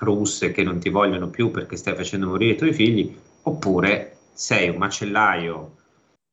[0.00, 4.68] russe che non ti vogliono più perché stai facendo morire i tuoi figli, oppure sei
[4.68, 5.76] un macellaio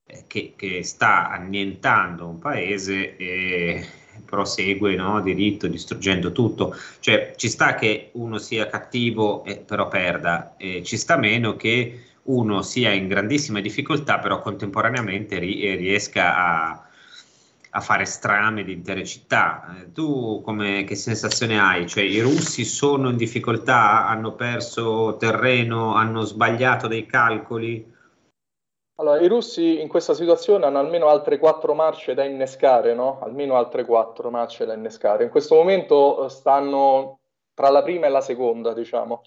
[0.05, 3.87] eh, che, che, sta annientando un paese e
[4.23, 6.75] prosegue no, diritto, distruggendo tutto.
[6.99, 12.01] Cioè ci sta che uno sia cattivo e però perda, e ci sta meno che
[12.23, 16.85] uno sia in grandissima difficoltà però contemporaneamente ri- riesca a
[17.75, 19.75] a fare strame di intere città.
[19.77, 21.85] Eh, tu come, che sensazione hai?
[21.85, 27.93] Cioè i russi sono in difficoltà, hanno perso terreno, hanno sbagliato dei calcoli?
[28.97, 33.19] Allora, i russi in questa situazione hanno almeno altre quattro marce da innescare, no?
[33.21, 35.25] Almeno altre quattro marce da innescare.
[35.25, 37.19] In questo momento eh, stanno
[37.53, 39.21] tra la prima e la seconda, diciamo.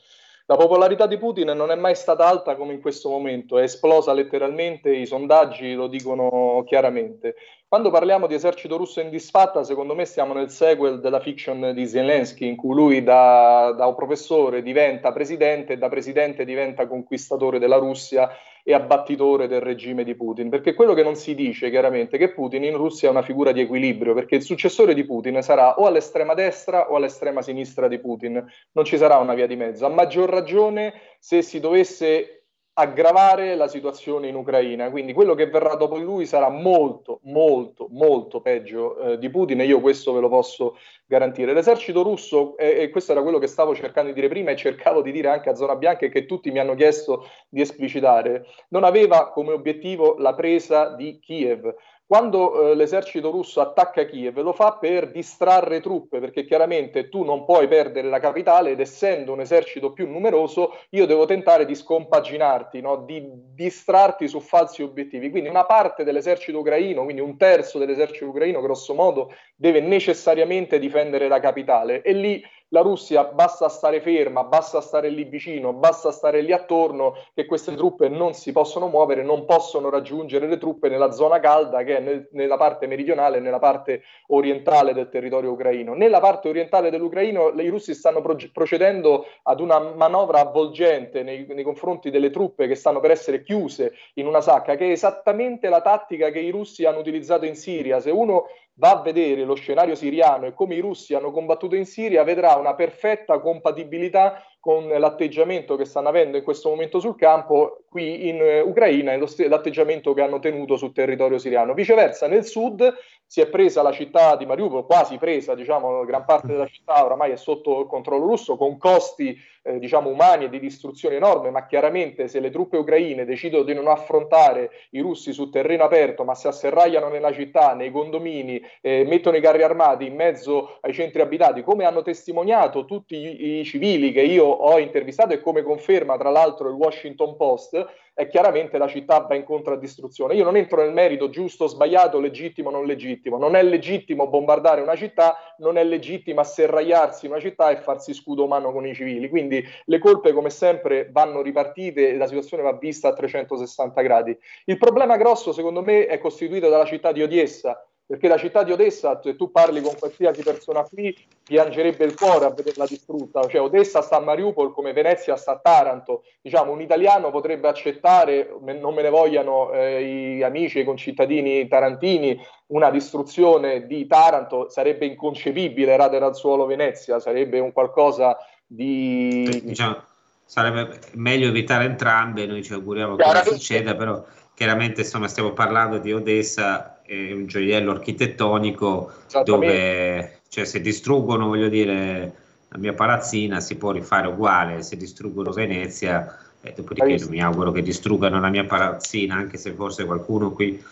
[0.51, 4.15] La popolarità di Putin non è mai stata alta come in questo momento, è esplosa
[4.15, 7.35] letteralmente, i sondaggi lo dicono chiaramente.
[7.69, 11.87] Quando parliamo di esercito russo in disfatta, secondo me siamo nel sequel della fiction di
[11.87, 17.77] Zelensky, in cui lui da, da professore diventa presidente e da presidente diventa conquistatore della
[17.77, 18.31] Russia
[18.69, 20.51] e abbattitore del regime di Putin.
[20.51, 23.51] Perché quello che non si dice chiaramente è che Putin in Russia è una figura
[23.51, 27.99] di equilibrio, perché il successore di Putin sarà o all'estrema destra o all'estrema sinistra di
[27.99, 29.87] Putin, non ci sarà una via di mezzo.
[29.87, 32.48] A maggior ragione se si dovesse
[32.79, 34.89] aggravare la situazione in Ucraina.
[34.89, 39.61] Quindi quello che verrà dopo di lui sarà molto, molto, molto peggio eh, di Putin
[39.61, 41.53] e io questo ve lo posso garantire.
[41.53, 45.03] L'esercito russo, eh, e questo era quello che stavo cercando di dire prima e cercavo
[45.03, 48.85] di dire anche a Zona Bianca e che tutti mi hanno chiesto di esplicitare, non
[48.85, 51.75] aveva come obiettivo la presa di Kiev
[52.09, 57.45] quando eh, l'esercito russo attacca Kiev lo fa per distrarre truppe, perché chiaramente tu non
[57.45, 62.81] puoi perdere la capitale ed essendo un esercito più numeroso io devo tentare di scompaginarti,
[62.81, 63.05] no?
[63.05, 63.23] di
[63.55, 65.29] distrarti su falsi obiettivi.
[65.29, 71.29] Quindi una parte dell'esercito ucraino, quindi un terzo dell'esercito ucraino grosso modo, deve necessariamente difendere
[71.29, 76.41] la capitale e lì la Russia basta stare ferma, basta stare lì vicino, basta stare
[76.43, 81.11] lì attorno, che queste truppe non si possono muovere, non possono raggiungere le truppe nella
[81.13, 85.95] zona calda che è nel, nella parte meridionale nella parte orientale del territorio ucraino.
[85.95, 91.65] Nella parte orientale dell'Ucraino i russi stanno pro- procedendo ad una manovra avvolgente nei, nei
[91.65, 95.81] confronti delle truppe che stanno per essere chiuse in una sacca, che è esattamente la
[95.81, 98.01] tattica che i russi hanno utilizzato in Siria.
[98.01, 98.47] Se uno
[98.79, 102.55] va a vedere lo scenario siriano e come i russi hanno combattuto in Siria, vedrà
[102.55, 108.41] una perfetta compatibilità con l'atteggiamento che stanno avendo in questo momento sul campo qui in
[108.41, 111.75] uh, Ucraina e l'atteggiamento che hanno tenuto sul territorio siriano.
[111.75, 112.95] Viceversa, nel sud
[113.25, 117.33] si è presa la città di Mariupol, quasi presa, diciamo, gran parte della città oramai
[117.33, 121.67] è sotto il controllo russo, con costi eh, diciamo, umani e di distruzione enorme, ma
[121.67, 126.35] chiaramente se le truppe ucraine decidono di non affrontare i russi su terreno aperto, ma
[126.35, 131.21] si asserragliano nella città, nei condomini, eh, mettono i carri armati in mezzo ai centri
[131.21, 136.17] abitati, come hanno testimoniato tutti i, i civili che io ho intervistato e come conferma
[136.17, 137.87] tra l'altro il Washington Post,
[138.19, 140.35] è chiaramente la città va incontro a distruzione.
[140.35, 143.39] Io non entro nel merito giusto, sbagliato, legittimo, non legittimo.
[143.39, 148.43] Non è legittimo bombardare una città, non è legittimo asserragliarsi una città e farsi scudo
[148.43, 149.29] umano con i civili.
[149.29, 154.37] Quindi le colpe, come sempre, vanno ripartite e la situazione va vista a 360 gradi.
[154.65, 158.73] Il problema grosso, secondo me, è costituito dalla città di Odiessa, perché la città di
[158.73, 163.47] Odessa, se tu parli con qualsiasi persona qui, piangerebbe il cuore a vederla distrutta.
[163.47, 166.23] Cioè, Odessa sta a Mariupol come Venezia sta a Taranto.
[166.41, 171.69] Diciamo, un italiano potrebbe accettare, non me ne vogliano eh, i amici e i concittadini
[171.69, 179.61] tarantini, una distruzione di Taranto sarebbe inconcepibile, radere al suolo Venezia, sarebbe un qualcosa di...
[179.65, 180.03] Diciamo,
[180.47, 184.25] sarebbe meglio evitare entrambe, noi ci auguriamo che non succeda, però
[184.59, 189.13] chiaramente insomma, stiamo parlando di Odessa è un gioiello architettonico
[189.45, 192.35] dove cioè, se distruggono, voglio dire,
[192.67, 197.71] la mia palazzina si può rifare uguale, se distruggono Venezia, eh, dopodiché non mi auguro
[197.71, 200.83] che distruggano la mia palazzina, anche se forse qualcuno qui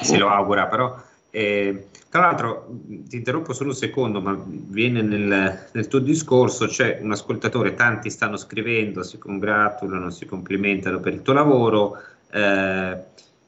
[0.00, 0.96] se lo augura, però
[1.32, 7.00] eh, tra l'altro ti interrompo solo un secondo, ma viene nel, nel, tuo discorso, c'è
[7.02, 11.98] un ascoltatore, tanti stanno scrivendo, si congratulano, si complimentano per il tuo lavoro,
[12.34, 12.98] eh,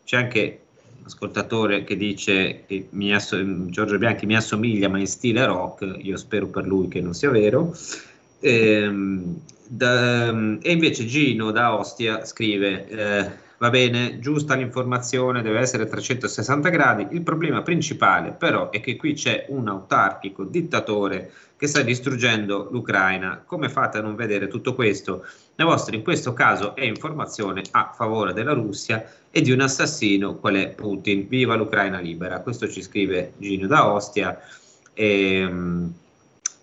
[0.05, 0.61] c'è anche
[1.05, 6.47] ascoltatore che dice che ass- Giorgio Bianchi mi assomiglia ma in stile rock, io spero
[6.47, 7.77] per lui che non sia vero.
[8.41, 15.87] Ehm, da, e invece Gino da Ostia scrive, eh, va bene, giusta l'informazione, deve essere
[15.87, 21.83] 360 gradi, il problema principale però è che qui c'è un autarchico dittatore che sta
[21.83, 23.43] distruggendo l'Ucraina.
[23.45, 25.25] Come fate a non vedere tutto questo?
[25.57, 30.37] La vostra in questo caso è informazione a favore della Russia e di un assassino
[30.37, 31.27] qual è Putin.
[31.29, 32.41] Viva l'Ucraina libera.
[32.41, 34.39] Questo ci scrive Gino da Ostia.
[34.93, 35.95] Ehm,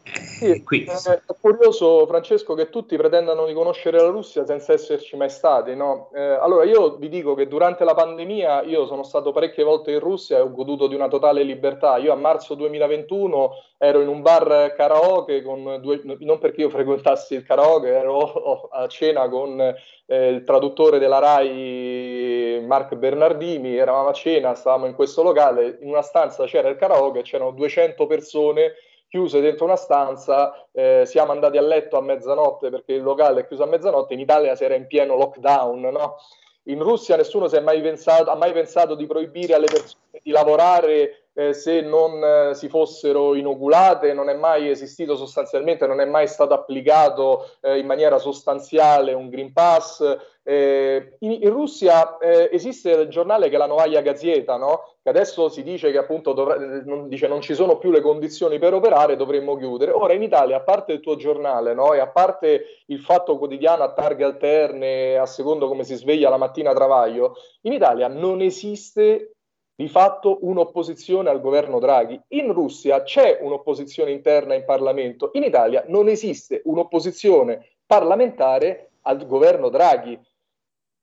[0.04, 0.84] sì, qui.
[0.84, 5.76] È curioso, Francesco, che tutti pretendano di conoscere la Russia senza esserci mai stati.
[5.76, 6.10] No?
[6.14, 10.00] Eh, allora, io vi dico che durante la pandemia io sono stato parecchie volte in
[10.00, 11.98] Russia e ho goduto di una totale libertà.
[11.98, 17.36] Io a marzo 2021 ero in un bar karaoke con due, non perché io frequentassi
[17.36, 24.14] il karaoke, ero a cena con eh, il traduttore della RAI Mark Bernardini, eravamo a
[24.14, 28.74] cena, stavamo in questo locale, in una stanza c'era il karaoke, c'erano 200 persone
[29.14, 33.48] chiuse dentro una stanza, eh, siamo andati a letto a mezzanotte perché il locale è
[33.48, 36.16] chiuso a mezzanotte, in Italia si era in pieno lockdown, no?
[36.64, 40.32] In Russia nessuno si è mai pensato, ha mai pensato di proibire alle persone di
[40.32, 46.06] lavorare eh, se non eh, si fossero inoculate, non è mai esistito sostanzialmente, non è
[46.06, 50.02] mai stato applicato eh, in maniera sostanziale un Green Pass.
[50.42, 54.93] Eh, in, in, Russia eh, esiste il giornale che è la Novaya Gazeta, no?
[55.04, 58.58] Che adesso si dice che appunto dovre- non, dice, non ci sono più le condizioni
[58.58, 59.92] per operare, dovremmo chiudere.
[59.92, 61.94] Ora in Italia, a parte il tuo giornale no?
[61.94, 66.38] e a parte il fatto quotidiano a targhe alterne, a secondo come si sveglia la
[66.38, 69.34] mattina travaglio, in Italia non esiste
[69.76, 72.18] di fatto un'opposizione al governo Draghi.
[72.30, 79.68] In Russia c'è un'opposizione interna in Parlamento, in Italia non esiste un'opposizione parlamentare al governo
[79.68, 80.18] Draghi.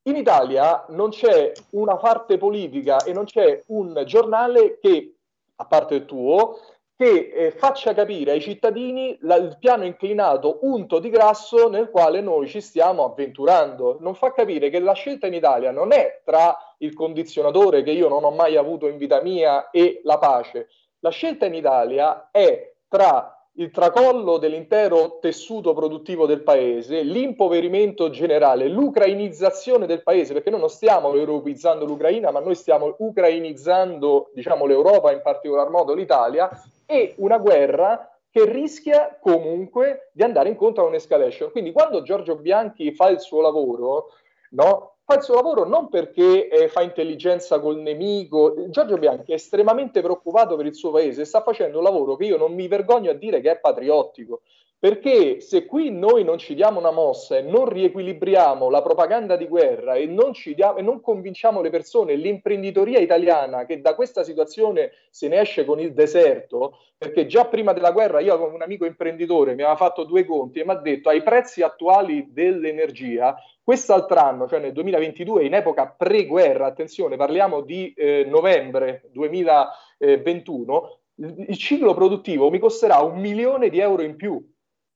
[0.03, 5.15] In Italia non c'è una parte politica e non c'è un giornale che,
[5.57, 6.59] a parte il tuo,
[7.01, 12.21] che eh, faccia capire ai cittadini la, il piano inclinato unto di grasso nel quale
[12.21, 13.97] noi ci stiamo avventurando.
[13.99, 18.07] Non fa capire che la scelta in Italia non è tra il condizionatore che io
[18.07, 20.69] non ho mai avuto in vita mia e la pace.
[20.99, 28.67] La scelta in Italia è tra il tracollo dell'intero tessuto produttivo del paese, l'impoverimento generale,
[28.67, 35.11] l'ucrainizzazione del paese, perché noi non stiamo europeizzando l'Ucraina, ma noi stiamo ucrainizzando diciamo, l'Europa,
[35.11, 36.49] in particolar modo l'Italia,
[36.85, 41.51] e una guerra che rischia comunque di andare incontro a un'escalation.
[41.51, 44.11] Quindi quando Giorgio Bianchi fa il suo lavoro,
[44.51, 48.69] no, fa il suo lavoro non perché eh, fa intelligenza col nemico.
[48.69, 52.37] Giorgio Bianchi è estremamente preoccupato per il suo paese, sta facendo un lavoro che io
[52.37, 54.41] non mi vergogno a dire che è patriottico.
[54.81, 59.45] Perché se qui noi non ci diamo una mossa e non riequilibriamo la propaganda di
[59.45, 64.89] guerra e non, diamo, e non convinciamo le persone, l'imprenditoria italiana che da questa situazione
[65.11, 68.85] se ne esce con il deserto, perché già prima della guerra io con un amico
[68.85, 74.19] imprenditore mi aveva fatto due conti e mi ha detto ai prezzi attuali dell'energia, quest'altro
[74.19, 81.93] anno, cioè nel 2022, in epoca pre-guerra, attenzione, parliamo di eh, novembre 2021, il ciclo
[81.93, 84.43] produttivo mi costerà un milione di euro in più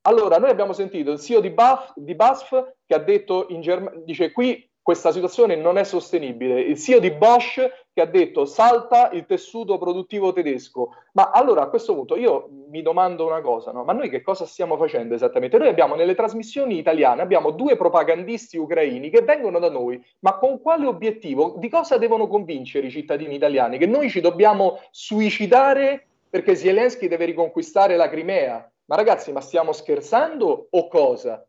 [0.07, 4.01] allora, noi abbiamo sentito il CEO di, Buff, di BASF che ha detto in Germania,
[4.03, 6.61] dice qui questa situazione non è sostenibile.
[6.61, 10.89] Il CEO di Bosch che ha detto salta il tessuto produttivo tedesco.
[11.13, 13.83] Ma allora a questo punto io mi domando una cosa, no?
[13.83, 15.57] ma noi che cosa stiamo facendo esattamente?
[15.57, 20.61] Noi abbiamo nelle trasmissioni italiane, abbiamo due propagandisti ucraini che vengono da noi, ma con
[20.61, 21.55] quale obiettivo?
[21.57, 23.79] Di cosa devono convincere i cittadini italiani?
[23.79, 28.69] Che noi ci dobbiamo suicidare perché Zelensky deve riconquistare la Crimea?
[28.87, 31.43] Ma ragazzi, ma stiamo scherzando o cosa?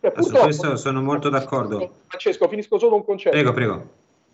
[0.00, 1.90] Cioè, su questo sono molto d'accordo.
[2.08, 3.36] Francesco, finisco solo un concetto.
[3.36, 3.82] Prego, prego.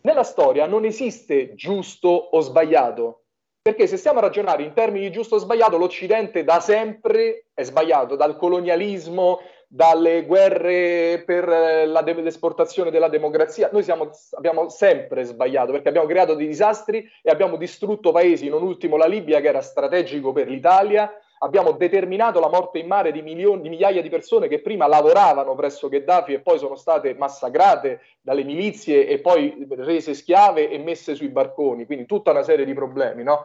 [0.00, 3.24] Nella storia non esiste giusto o sbagliato,
[3.60, 7.62] perché se stiamo a ragionare in termini di giusto o sbagliato, l'Occidente da sempre è
[7.62, 13.68] sbagliato, dal colonialismo, dalle guerre per la de- l'esportazione della democrazia.
[13.70, 18.62] Noi siamo, abbiamo sempre sbagliato perché abbiamo creato dei disastri e abbiamo distrutto paesi, non
[18.62, 23.22] ultimo la Libia, che era strategico per l'Italia abbiamo determinato la morte in mare di,
[23.22, 28.00] milioni, di migliaia di persone che prima lavoravano presso Gheddafi e poi sono state massacrate
[28.20, 32.74] dalle milizie e poi rese schiave e messe sui barconi, quindi tutta una serie di
[32.74, 33.44] problemi, no?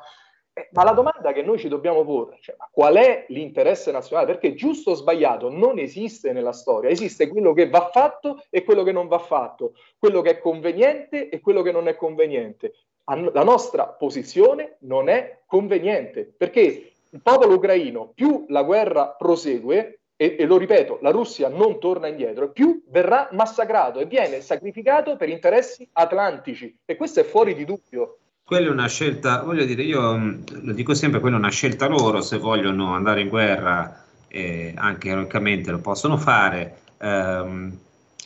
[0.56, 4.28] Eh, ma la domanda che noi ci dobbiamo porre, cioè, qual è l'interesse nazionale?
[4.28, 8.84] Perché giusto o sbagliato non esiste nella storia, esiste quello che va fatto e quello
[8.84, 12.74] che non va fatto, quello che è conveniente e quello che non è conveniente.
[13.06, 20.36] La nostra posizione non è conveniente, perché il popolo ucraino, più la guerra prosegue, e,
[20.40, 25.30] e, lo ripeto, la Russia non torna indietro, più verrà massacrato e viene sacrificato per
[25.30, 26.76] interessi atlantici.
[26.86, 28.18] E questo è fuori di dubbio.
[28.44, 31.88] Quella è una scelta, voglio dire, io mm, lo dico sempre, quella è una scelta
[31.88, 36.78] loro, se vogliono andare in guerra, eh, anche eroicamente lo possono fare.
[37.00, 37.78] Um,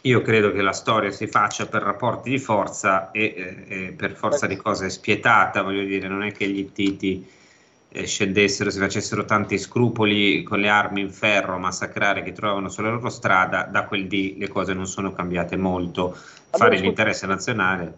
[0.03, 4.13] io credo che la storia si faccia per rapporti di forza e, e, e per
[4.13, 7.35] forza di cose spietata, voglio dire, non è che gli Titi
[7.91, 12.91] scendessero, si facessero tanti scrupoli con le armi in ferro a massacrare chi trovavano sulla
[12.91, 16.11] loro strada, da quel dì le cose non sono cambiate molto.
[16.11, 17.97] Fare allora, l'interesse nazionale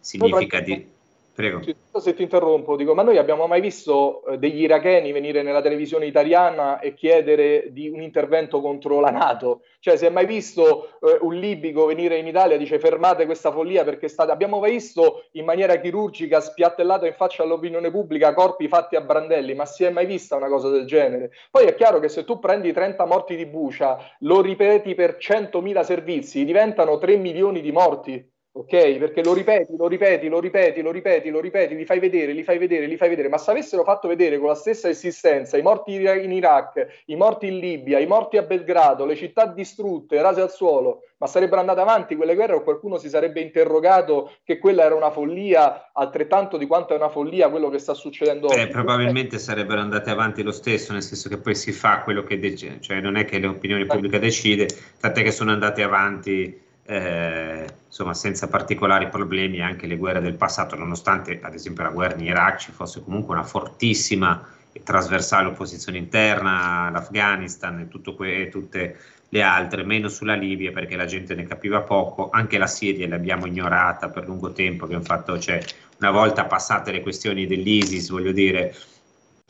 [0.00, 0.94] significa di
[1.36, 1.60] Prego.
[2.00, 6.06] Se ti interrompo, dico, ma noi abbiamo mai visto eh, degli iracheni venire nella televisione
[6.06, 9.60] italiana e chiedere di un intervento contro la Nato?
[9.80, 13.52] Cioè, si è mai visto eh, un libico venire in Italia e dice fermate questa
[13.52, 14.32] follia perché state...
[14.32, 19.52] Abbiamo mai visto in maniera chirurgica spiattellato in faccia all'opinione pubblica corpi fatti a brandelli,
[19.52, 21.32] ma si è mai vista una cosa del genere?
[21.50, 25.82] Poi è chiaro che se tu prendi 30 morti di Bucia, lo ripeti per 100.000
[25.82, 28.96] servizi, diventano 3 milioni di morti ok?
[28.96, 32.42] Perché lo ripeti, lo ripeti, lo ripeti, lo ripeti, lo ripeti, li fai vedere, li
[32.42, 35.62] fai vedere, li fai vedere, ma se avessero fatto vedere con la stessa esistenza i
[35.62, 40.40] morti in Iraq, i morti in Libia, i morti a Belgrado, le città distrutte, rase
[40.40, 44.84] al suolo, ma sarebbero andate avanti quelle guerre o qualcuno si sarebbe interrogato che quella
[44.84, 48.68] era una follia altrettanto di quanto è una follia quello che sta succedendo eh, oggi?
[48.68, 52.80] Probabilmente sarebbero andate avanti lo stesso, nel senso che poi si fa quello che decide,
[52.80, 54.66] cioè non è che l'opinione pubblica decide,
[54.98, 60.76] tant'è che sono andate avanti eh, insomma senza particolari problemi anche le guerre del passato,
[60.76, 65.98] nonostante ad esempio la guerra in Iraq ci fosse comunque una fortissima e trasversale opposizione
[65.98, 68.96] interna, l'Afghanistan e, que- e tutte
[69.30, 73.46] le altre, meno sulla Libia perché la gente ne capiva poco, anche la Siria l'abbiamo
[73.46, 75.60] ignorata per lungo tempo, abbiamo fatto, cioè,
[75.98, 78.74] una volta passate le questioni dell'ISIS, voglio dire,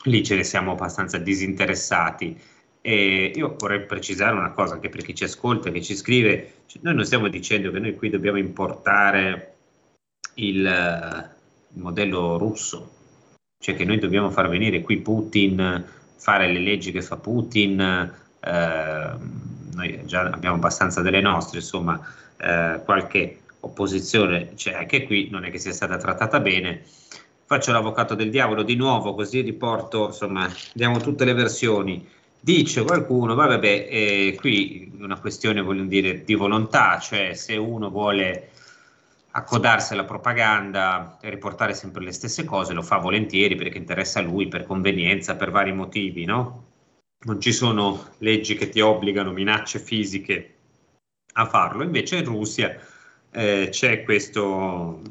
[0.05, 2.39] lì ce ne siamo abbastanza disinteressati
[2.87, 6.79] e io vorrei precisare una cosa anche per chi ci ascolta, che ci scrive, cioè,
[6.83, 9.55] noi non stiamo dicendo che noi qui dobbiamo importare
[10.35, 10.55] il,
[11.73, 12.91] il modello russo,
[13.59, 15.83] cioè che noi dobbiamo far venire qui Putin,
[16.15, 19.11] fare le leggi che fa Putin, eh,
[19.73, 21.99] noi già abbiamo abbastanza delle nostre, insomma,
[22.37, 26.83] eh, qualche opposizione c'è anche qui, non è che sia stata trattata bene.
[27.43, 32.15] Faccio l'avvocato del diavolo di nuovo, così riporto, insomma, diamo tutte le versioni.
[32.39, 38.51] Dice qualcuno, vabbè, eh, qui una questione voglio dire, di volontà, cioè se uno vuole
[39.31, 44.23] accodarsi alla propaganda e riportare sempre le stesse cose, lo fa volentieri perché interessa a
[44.23, 46.65] lui, per convenienza, per vari motivi, no?
[47.25, 50.53] Non ci sono leggi che ti obbligano, minacce fisiche
[51.33, 51.83] a farlo.
[51.83, 52.79] Invece in Russia
[53.31, 55.01] eh, c'è questo,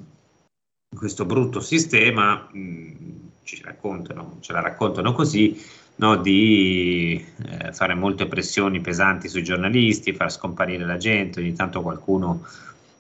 [0.97, 5.61] questo, brutto sistema, mh, mm, ci raccontano, ce la raccontano così,
[5.97, 11.83] no, di eh, fare molte pressioni pesanti sui giornalisti, far scomparire la gente, ogni tanto
[11.83, 12.45] qualcuno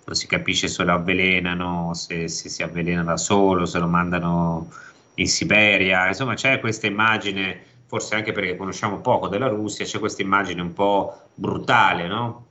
[0.06, 4.70] non si capisce se lo avvelenano, se, se si avvelena da solo, se lo mandano
[5.14, 10.22] in Siberia, insomma c'è questa immagine, forse anche perché conosciamo poco della Russia, c'è questa
[10.22, 12.46] immagine un po' brutale, no?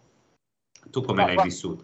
[0.91, 1.83] Tu come no, l'hai vissuta?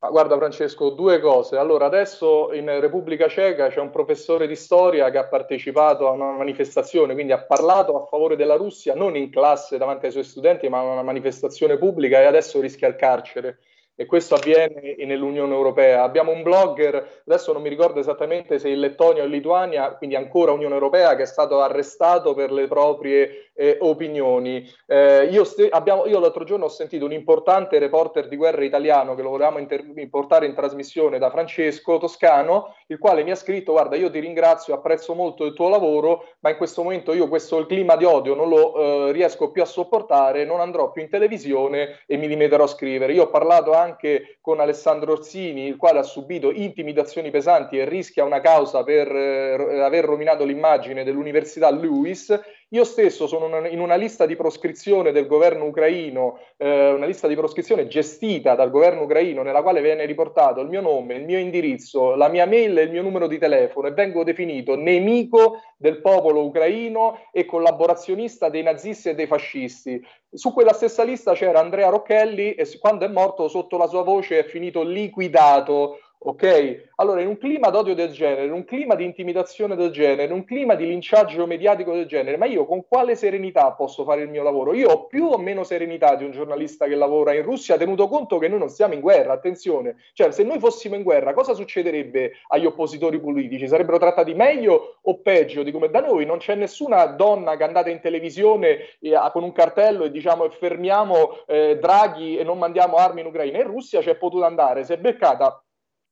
[0.00, 1.56] Guarda Francesco, due cose.
[1.56, 6.30] Allora, adesso in Repubblica Ceca c'è un professore di storia che ha partecipato a una
[6.30, 10.68] manifestazione, quindi ha parlato a favore della Russia, non in classe davanti ai suoi studenti,
[10.68, 13.58] ma a una manifestazione pubblica e adesso rischia il carcere
[14.00, 16.04] e questo avviene nell'Unione Europea.
[16.04, 20.14] Abbiamo un blogger, adesso non mi ricordo esattamente se in Lettonia o in Lituania, quindi
[20.14, 24.64] ancora Unione Europea, che è stato arrestato per le proprie eh, opinioni.
[24.86, 29.16] Eh, io, st- abbiamo, io, l'altro giorno ho sentito un importante reporter di guerra italiano
[29.16, 33.72] che lo volevamo inter- portare in trasmissione da Francesco Toscano, il quale mi ha scritto,
[33.72, 37.66] guarda, io ti ringrazio, apprezzo molto il tuo lavoro, ma in questo momento io questo
[37.66, 42.04] clima di odio non lo eh, riesco più a sopportare, non andrò più in televisione
[42.06, 43.12] e mi limiterò a scrivere.
[43.12, 47.88] Io ho parlato anche anche con Alessandro Orsini, il quale ha subito intimidazioni pesanti e
[47.88, 52.38] rischia una causa per eh, aver rovinato l'immagine dell'Università Lewis
[52.70, 57.34] io stesso sono in una lista di proscrizione del governo ucraino, eh, una lista di
[57.34, 62.14] proscrizione gestita dal governo ucraino nella quale viene riportato il mio nome, il mio indirizzo,
[62.14, 66.44] la mia mail e il mio numero di telefono e vengo definito nemico del popolo
[66.44, 70.04] ucraino e collaborazionista dei nazisti e dei fascisti.
[70.30, 74.40] Su quella stessa lista c'era Andrea Rocchelli e quando è morto sotto la sua voce
[74.40, 76.86] è finito liquidato Ok?
[76.96, 80.32] Allora, in un clima d'odio del genere, in un clima di intimidazione del genere, in
[80.32, 84.28] un clima di linciaggio mediatico del genere, ma io con quale serenità posso fare il
[84.28, 84.74] mio lavoro?
[84.74, 88.38] Io ho più o meno serenità di un giornalista che lavora in Russia, tenuto conto
[88.38, 89.94] che noi non siamo in guerra, attenzione.
[90.12, 93.68] Cioè, se noi fossimo in guerra, cosa succederebbe agli oppositori politici?
[93.68, 96.26] Sarebbero trattati meglio o peggio di come da noi?
[96.26, 100.50] Non c'è nessuna donna che è andata in televisione eh, con un cartello e diciamo
[100.50, 103.58] fermiamo eh, Draghi e non mandiamo armi in Ucraina.
[103.58, 105.62] In Russia c'è potuta andare, si è beccata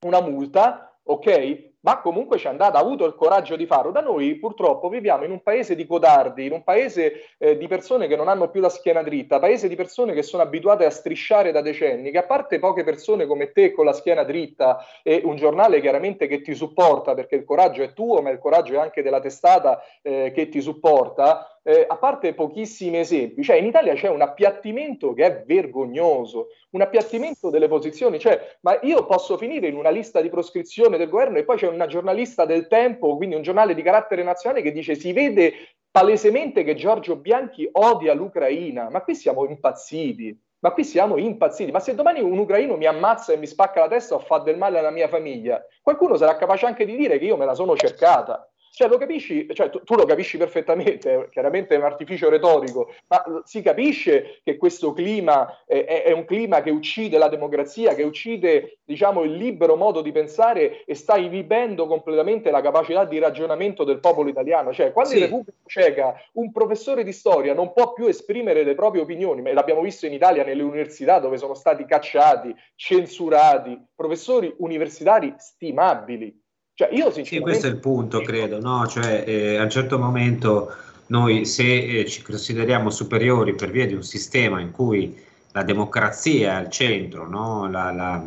[0.01, 1.75] una multa, ok?
[1.87, 3.93] Ma comunque ci è andata, ha avuto il coraggio di farlo.
[3.93, 8.09] Da noi purtroppo viviamo in un paese di codardi, in un paese eh, di persone
[8.09, 11.53] che non hanno più la schiena dritta, paese di persone che sono abituate a strisciare
[11.53, 15.37] da decenni, che a parte poche persone come te con la schiena dritta e un
[15.37, 19.03] giornale chiaramente che ti supporta, perché il coraggio è tuo, ma il coraggio è anche
[19.03, 24.09] della testata eh, che ti supporta, eh, a parte pochissimi esempi, cioè in Italia c'è
[24.09, 29.75] un appiattimento che è vergognoso, un appiattimento delle posizioni, cioè, ma io posso finire in
[29.75, 33.43] una lista di proscrizione del governo e poi c'è una giornalista del tempo, quindi un
[33.43, 35.55] giornale di carattere nazionale che dice si vede
[35.91, 40.41] palesemente che Giorgio Bianchi odia l'Ucraina, ma qui siamo impazziti.
[40.61, 41.71] Ma qui siamo impazziti.
[41.71, 44.57] Ma se domani un ucraino mi ammazza e mi spacca la testa o fa del
[44.57, 47.77] male alla mia famiglia, qualcuno sarà capace anche di dire che io me la sono
[47.77, 48.51] cercata.
[48.77, 53.41] Cioè, lo capisci, cioè, tu, tu, lo capisci perfettamente, chiaramente è un artificio retorico, ma
[53.43, 58.81] si capisce che questo clima è, è, un clima che uccide la democrazia, che uccide
[58.85, 63.99] diciamo, il libero modo di pensare e sta inibendo completamente la capacità di ragionamento del
[63.99, 64.75] popolo italiano.
[64.75, 65.17] Cioè, quando sì.
[65.17, 69.55] in Repubblica Ceca un professore di storia non può più esprimere le proprie opinioni, ma
[69.55, 76.45] l'abbiamo visto in Italia nelle università dove sono stati cacciati, censurati, professori universitari stimabili
[76.77, 77.25] cioè, io sinceramente...
[77.25, 78.87] Sì, questo è il punto, credo, no?
[78.87, 80.75] Cioè, eh, a un certo momento
[81.07, 85.19] noi se eh, ci consideriamo superiori per via di un sistema in cui
[85.53, 87.67] la democrazia è al centro, no?
[87.71, 88.23] la, la,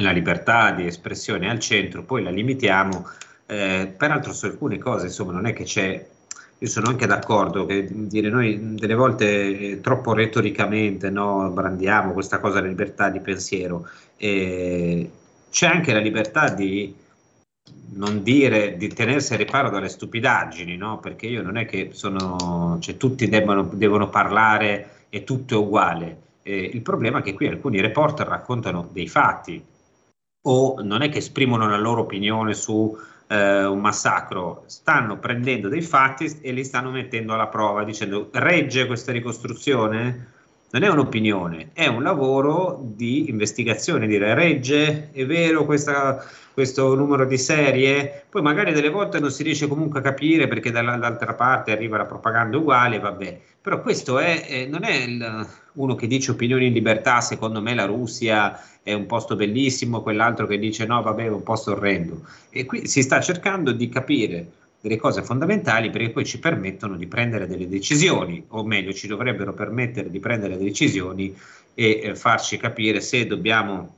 [0.00, 3.08] la, libertà di espressione è al centro, poi la limitiamo,
[3.46, 6.06] eh, peraltro su alcune cose, insomma, non è che c'è
[6.58, 12.38] io sono anche d'accordo che dire noi delle volte eh, troppo retoricamente no, brandiamo questa
[12.38, 13.88] cosa della libertà di pensiero.
[14.16, 15.10] Eh,
[15.50, 16.94] c'è anche la libertà di
[17.94, 20.98] non dire di tenersi a riparo dalle stupidaggini, no?
[20.98, 26.22] perché io non è che sono, cioè, tutti debbano, devono parlare e tutto è uguale.
[26.42, 29.64] Eh, il problema è che qui alcuni reporter raccontano dei fatti
[30.46, 32.96] o non è che esprimono la loro opinione su
[33.28, 38.86] eh, un massacro, stanno prendendo dei fatti e li stanno mettendo alla prova dicendo regge
[38.86, 40.32] questa ricostruzione?
[40.74, 47.26] Non è un'opinione, è un lavoro di investigazione, dire regge, è vero questa, questo numero
[47.26, 51.70] di serie, poi magari delle volte non si riesce comunque a capire perché dall'altra parte
[51.70, 56.32] arriva la propaganda uguale, vabbè, però questo è, eh, non è il, uno che dice
[56.32, 61.00] opinioni in libertà, secondo me la Russia è un posto bellissimo, quell'altro che dice no,
[61.02, 64.46] vabbè, è un posto orrendo, e qui si sta cercando di capire
[64.84, 69.54] delle cose fondamentali perché poi ci permettono di prendere delle decisioni, o meglio ci dovrebbero
[69.54, 71.34] permettere di prendere decisioni
[71.72, 73.94] e eh, farci capire se dobbiamo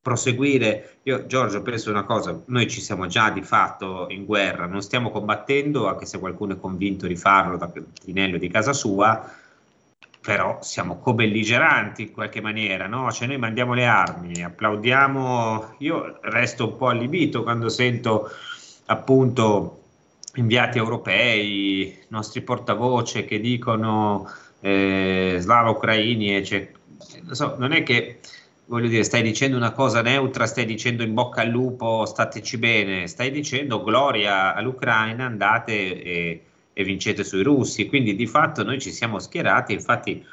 [0.00, 1.00] proseguire.
[1.02, 5.10] Io, Giorgio, penso una cosa: noi ci siamo già di fatto in guerra, non stiamo
[5.10, 7.70] combattendo, anche se qualcuno è convinto di farlo da
[8.02, 9.30] Tinello di casa sua,
[10.18, 13.12] però siamo co-belligeranti in qualche maniera, no?
[13.12, 15.74] Cioè noi mandiamo le armi, applaudiamo.
[15.80, 18.30] Io resto un po' allibito quando sento
[18.86, 19.76] appunto
[20.34, 24.28] inviati europei, nostri portavoce che dicono
[24.60, 26.78] eh, slava ucraini, eccetera.
[27.22, 28.20] Non, so, non è che
[28.66, 33.06] voglio dire, stai dicendo una cosa neutra, stai dicendo in bocca al lupo, stateci bene,
[33.06, 37.86] stai dicendo gloria all'Ucraina, andate e, e vincete sui russi.
[37.86, 40.24] Quindi di fatto noi ci siamo schierati, infatti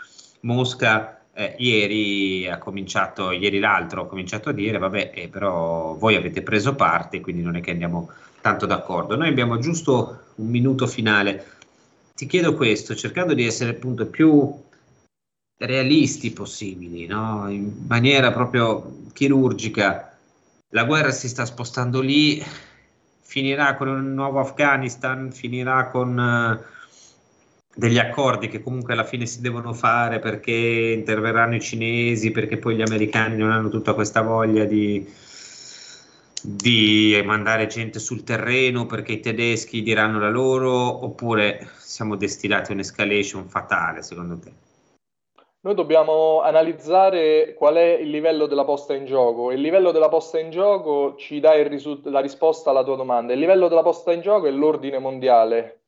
[0.41, 6.15] Mosca eh, ieri ha cominciato, ieri l'altro ha cominciato a dire, vabbè, eh, però voi
[6.15, 8.11] avete preso parte, quindi non è che andiamo
[8.41, 9.15] tanto d'accordo.
[9.15, 11.45] Noi abbiamo giusto un minuto finale.
[12.13, 14.53] Ti chiedo questo, cercando di essere appunto più
[15.59, 17.49] realisti possibili, no?
[17.49, 20.17] in maniera proprio chirurgica.
[20.71, 22.43] La guerra si sta spostando lì,
[23.21, 26.78] finirà con un nuovo Afghanistan, finirà con uh,
[27.80, 32.75] degli accordi che comunque alla fine si devono fare perché interverranno i cinesi, perché poi
[32.75, 35.07] gli americani non hanno tutta questa voglia di,
[36.43, 42.73] di mandare gente sul terreno perché i tedeschi diranno la loro, oppure siamo destinati a
[42.73, 44.51] un'escalation fatale secondo te?
[45.61, 49.51] Noi dobbiamo analizzare qual è il livello della posta in gioco.
[49.51, 53.32] Il livello della posta in gioco ci dà risult- la risposta alla tua domanda.
[53.32, 55.78] Il livello della posta in gioco è l'ordine mondiale,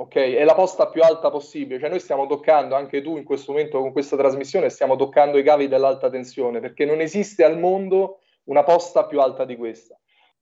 [0.00, 0.14] ok?
[0.14, 1.80] È la posta più alta possibile.
[1.80, 5.42] Cioè noi stiamo toccando, anche tu in questo momento con questa trasmissione, stiamo toccando i
[5.42, 9.98] cavi dell'alta tensione, perché non esiste al mondo una posta più alta di questa.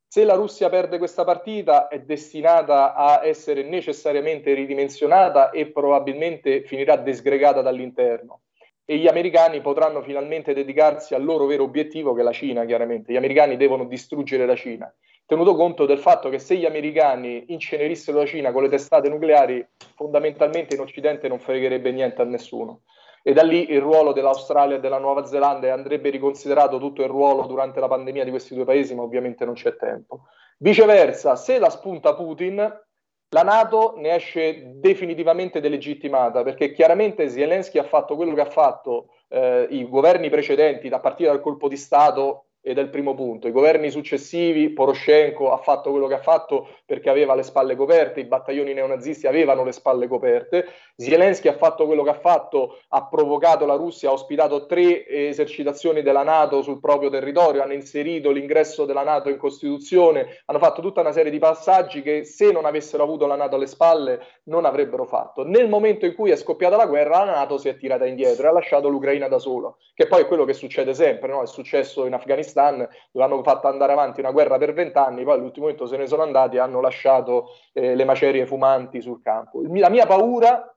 [0.08, 6.96] Se la Russia perde questa partita è destinata a essere necessariamente ridimensionata e probabilmente finirà
[6.96, 8.42] disgregata dall'interno
[8.84, 13.12] e gli americani potranno finalmente dedicarsi al loro vero obiettivo che è la Cina, chiaramente.
[13.12, 14.94] Gli americani devono distruggere la Cina,
[15.26, 19.66] tenuto conto del fatto che se gli americani incenerissero la Cina con le testate nucleari,
[19.96, 22.82] fondamentalmente in Occidente non fregherebbe niente a nessuno.
[23.22, 27.46] E da lì il ruolo dell'Australia e della Nuova Zelanda andrebbe riconsiderato tutto il ruolo
[27.46, 30.26] durante la pandemia di questi due paesi, ma ovviamente non c'è tempo.
[30.58, 32.56] Viceversa, se la spunta Putin,
[33.30, 39.08] la Nato ne esce definitivamente delegittimata perché chiaramente Zelensky ha fatto quello che ha fatto
[39.28, 43.46] eh, i governi precedenti, a partire dal colpo di Stato ed è il primo punto.
[43.46, 48.18] I governi successivi, Poroshenko ha fatto quello che ha fatto perché aveva le spalle coperte,
[48.18, 53.06] i battaglioni neonazisti avevano le spalle coperte, Zelensky ha fatto quello che ha fatto, ha
[53.06, 58.84] provocato la Russia, ha ospitato tre esercitazioni della Nato sul proprio territorio, hanno inserito l'ingresso
[58.84, 63.04] della Nato in Costituzione, hanno fatto tutta una serie di passaggi che se non avessero
[63.04, 65.46] avuto la Nato alle spalle non avrebbero fatto.
[65.46, 68.48] Nel momento in cui è scoppiata la guerra, la Nato si è tirata indietro e
[68.48, 71.42] ha lasciato l'Ucraina da solo, che poi è quello che succede sempre, no?
[71.42, 75.66] è successo in Afghanistan Dove hanno fatto andare avanti una guerra per vent'anni, poi all'ultimo
[75.66, 79.60] momento se ne sono andati e hanno lasciato eh, le macerie fumanti sul campo.
[79.62, 80.74] La mia paura,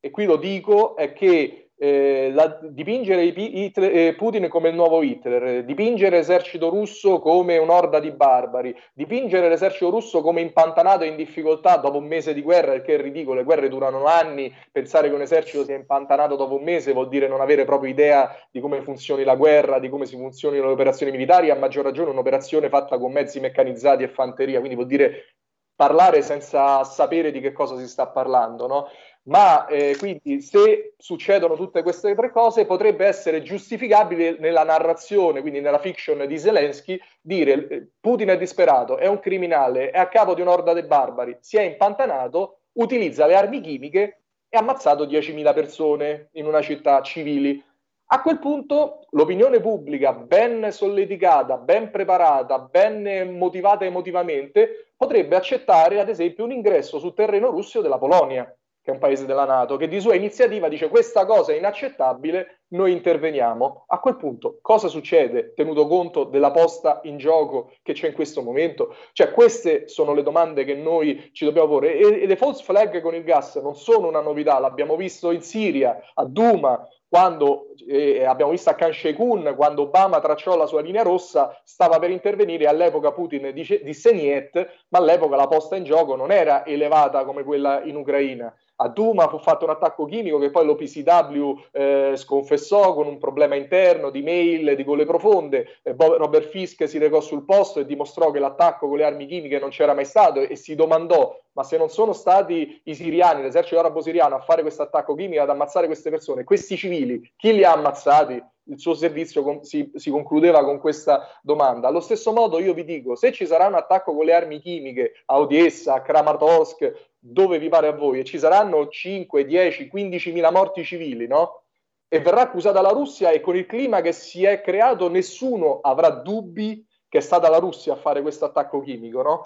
[0.00, 5.02] e qui lo dico, è che eh, la, dipingere Hitler, eh, Putin come il nuovo
[5.02, 11.16] Hitler, dipingere l'esercito russo come un'orda di barbari, dipingere l'esercito russo come impantanato e in
[11.16, 15.14] difficoltà dopo un mese di guerra, perché è ridicolo, le guerre durano anni, pensare che
[15.14, 18.80] un esercito sia impantanato dopo un mese vuol dire non avere proprio idea di come
[18.80, 22.96] funzioni la guerra, di come si funzionino le operazioni militari, a maggior ragione un'operazione fatta
[22.96, 25.34] con mezzi meccanizzati e fanteria, quindi vuol dire
[25.76, 28.88] parlare senza sapere di che cosa si sta parlando, no?
[29.24, 35.60] Ma eh, quindi se succedono tutte queste tre cose potrebbe essere giustificabile nella narrazione, quindi
[35.60, 40.34] nella fiction di Zelensky, dire eh, Putin è disperato, è un criminale, è a capo
[40.34, 45.54] di un'orda dei barbari, si è impantanato, utilizza le armi chimiche e ha ammazzato 10.000
[45.54, 47.62] persone in una città civili.
[48.06, 56.10] A quel punto l'opinione pubblica, ben solleticata, ben preparata, ben motivata emotivamente, potrebbe accettare ad
[56.10, 58.54] esempio un ingresso sul terreno russo della Polonia
[58.84, 62.63] che è un paese della Nato, che di sua iniziativa dice questa cosa è inaccettabile,
[62.74, 63.84] noi interveniamo.
[63.88, 68.42] A quel punto cosa succede tenuto conto della posta in gioco che c'è in questo
[68.42, 68.94] momento?
[69.12, 73.00] Cioè queste sono le domande che noi ci dobbiamo porre e, e le false flag
[73.00, 78.24] con il gas non sono una novità, l'abbiamo visto in Siria, a Duma, quando eh,
[78.24, 82.66] abbiamo visto a Khan Sheikhoun, quando Obama tracciò la sua linea rossa, stava per intervenire,
[82.66, 87.44] all'epoca Putin dice, disse niet, ma all'epoca la posta in gioco non era elevata come
[87.44, 92.63] quella in Ucraina a Duma fu fatto un attacco chimico che poi l'OPCW eh, sconfessò
[92.64, 95.78] so, con un problema interno di mail, di gole profonde.
[95.82, 99.58] Eh, Robert Fisk si recò sul posto e dimostrò che l'attacco con le armi chimiche
[99.58, 103.78] non c'era mai stato e si domandò ma se non sono stati i siriani, l'esercito
[103.78, 107.64] arabo siriano a fare questo attacco chimico, ad ammazzare queste persone, questi civili, chi li
[107.64, 108.42] ha ammazzati?
[108.66, 111.88] Il suo servizio con, si, si, concludeva con questa domanda.
[111.88, 115.12] Allo stesso modo io vi dico, se ci sarà un attacco con le armi chimiche
[115.26, 120.32] a Odessa, a Kramatorsk, dove vi pare a voi, e ci saranno 5, 10, 15
[120.32, 121.63] mila morti civili, no?
[122.08, 126.10] E verrà accusata la Russia e con il clima che si è creato nessuno avrà
[126.10, 129.42] dubbi che è stata la Russia a fare questo attacco chimico, no?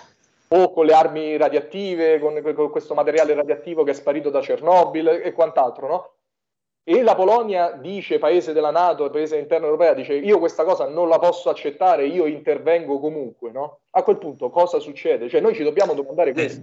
[0.49, 5.21] o con le armi radioattive, con, con, questo materiale radioattivo che è sparito da Chernobyl
[5.23, 6.13] e quant'altro, no?
[6.83, 11.09] E la Polonia dice, paese della Nato, paese interno europea, dice io questa cosa non
[11.09, 13.81] la posso accettare, io intervengo comunque, no?
[13.91, 15.29] A quel punto cosa succede?
[15.29, 16.63] Cioè noi ci dobbiamo domandare questo.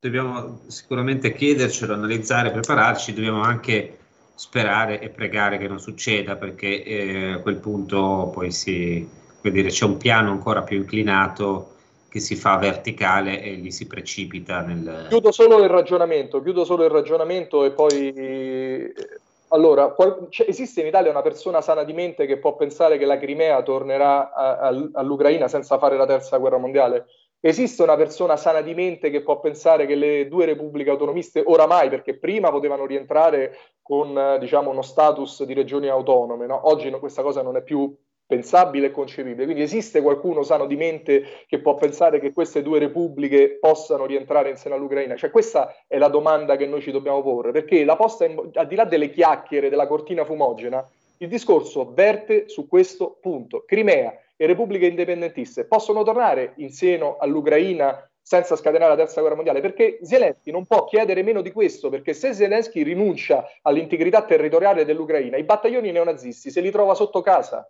[0.00, 3.98] Dobbiamo sicuramente chiedercelo, analizzare, prepararci, dobbiamo anche
[4.38, 9.06] sperare e pregare che non succeda perché eh, a quel punto poi si,
[9.42, 11.74] dire, c'è un piano ancora più inclinato
[12.08, 15.06] che si fa verticale e lì si precipita nel...
[15.08, 18.92] Chiudo solo il ragionamento, chiudo solo il ragionamento e poi...
[19.48, 20.28] Allora, qual...
[20.46, 24.32] esiste in Italia una persona sana di mente che può pensare che la Crimea tornerà
[24.32, 27.06] a, a, all'Ucraina senza fare la terza guerra mondiale?
[27.40, 31.88] Esiste una persona sana di mente che può pensare che le due repubbliche autonomiste, oramai,
[31.88, 36.68] perché prima potevano rientrare con diciamo, uno status di regioni autonome, no?
[36.68, 39.44] oggi no, questa cosa non è più pensabile e concepibile.
[39.44, 44.50] Quindi esiste qualcuno sano di mente che può pensare che queste due repubbliche possano rientrare
[44.50, 45.16] in seno all'Ucraina?
[45.16, 48.66] Cioè questa è la domanda che noi ci dobbiamo porre, perché la posta, in, al
[48.66, 50.86] di là delle chiacchiere, della cortina fumogena,
[51.18, 53.64] il discorso verte su questo punto.
[53.64, 59.60] Crimea e repubbliche indipendentiste possono tornare in seno all'Ucraina senza scatenare la terza guerra mondiale,
[59.60, 65.38] perché Zelensky non può chiedere meno di questo, perché se Zelensky rinuncia all'integrità territoriale dell'Ucraina,
[65.38, 67.68] i battaglioni neonazisti se li trova sotto casa.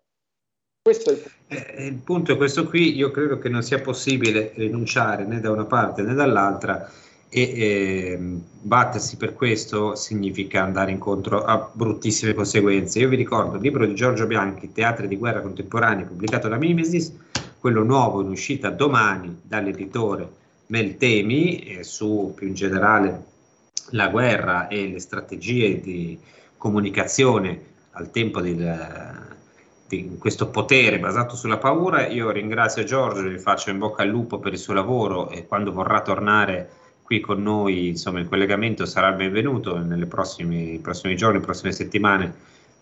[0.82, 1.72] Questo è il punto.
[1.76, 5.52] Eh, il punto è questo qui, io credo che non sia possibile rinunciare né da
[5.52, 6.90] una parte né dall'altra
[7.30, 8.18] e eh,
[8.60, 12.98] battersi per questo significa andare incontro a bruttissime conseguenze.
[12.98, 17.12] Io vi ricordo il libro di Giorgio Bianchi, Teatri di guerra contemporanei, pubblicato da Mimesis,
[17.58, 23.24] quello nuovo in uscita domani dall'editore Meltemi, eh, su più in generale
[23.90, 26.18] la guerra e le strategie di
[26.56, 27.60] comunicazione
[27.92, 29.26] al tempo del
[29.88, 32.06] di questo potere basato sulla paura.
[32.06, 35.72] Io ringrazio Giorgio, gli faccio in bocca al lupo per il suo lavoro e quando
[35.72, 36.70] vorrà tornare
[37.08, 42.34] qui con noi, insomma, in collegamento sarà benvenuto nei prossimi, prossimi giorni, nelle prossime settimane.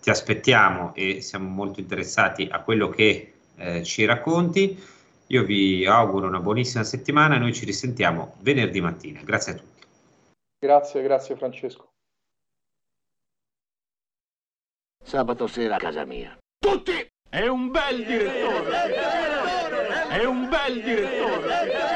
[0.03, 4.77] Ti aspettiamo e siamo molto interessati a quello che eh, ci racconti.
[5.29, 9.21] Io vi auguro una buonissima settimana e noi ci risentiamo venerdì mattina.
[9.23, 9.87] Grazie a tutti.
[10.59, 11.93] Grazie, grazie Francesco.
[15.05, 16.93] Sabato sera a casa mia tutti!
[17.29, 18.95] È un bel direttore!
[20.09, 21.96] È un bel direttore!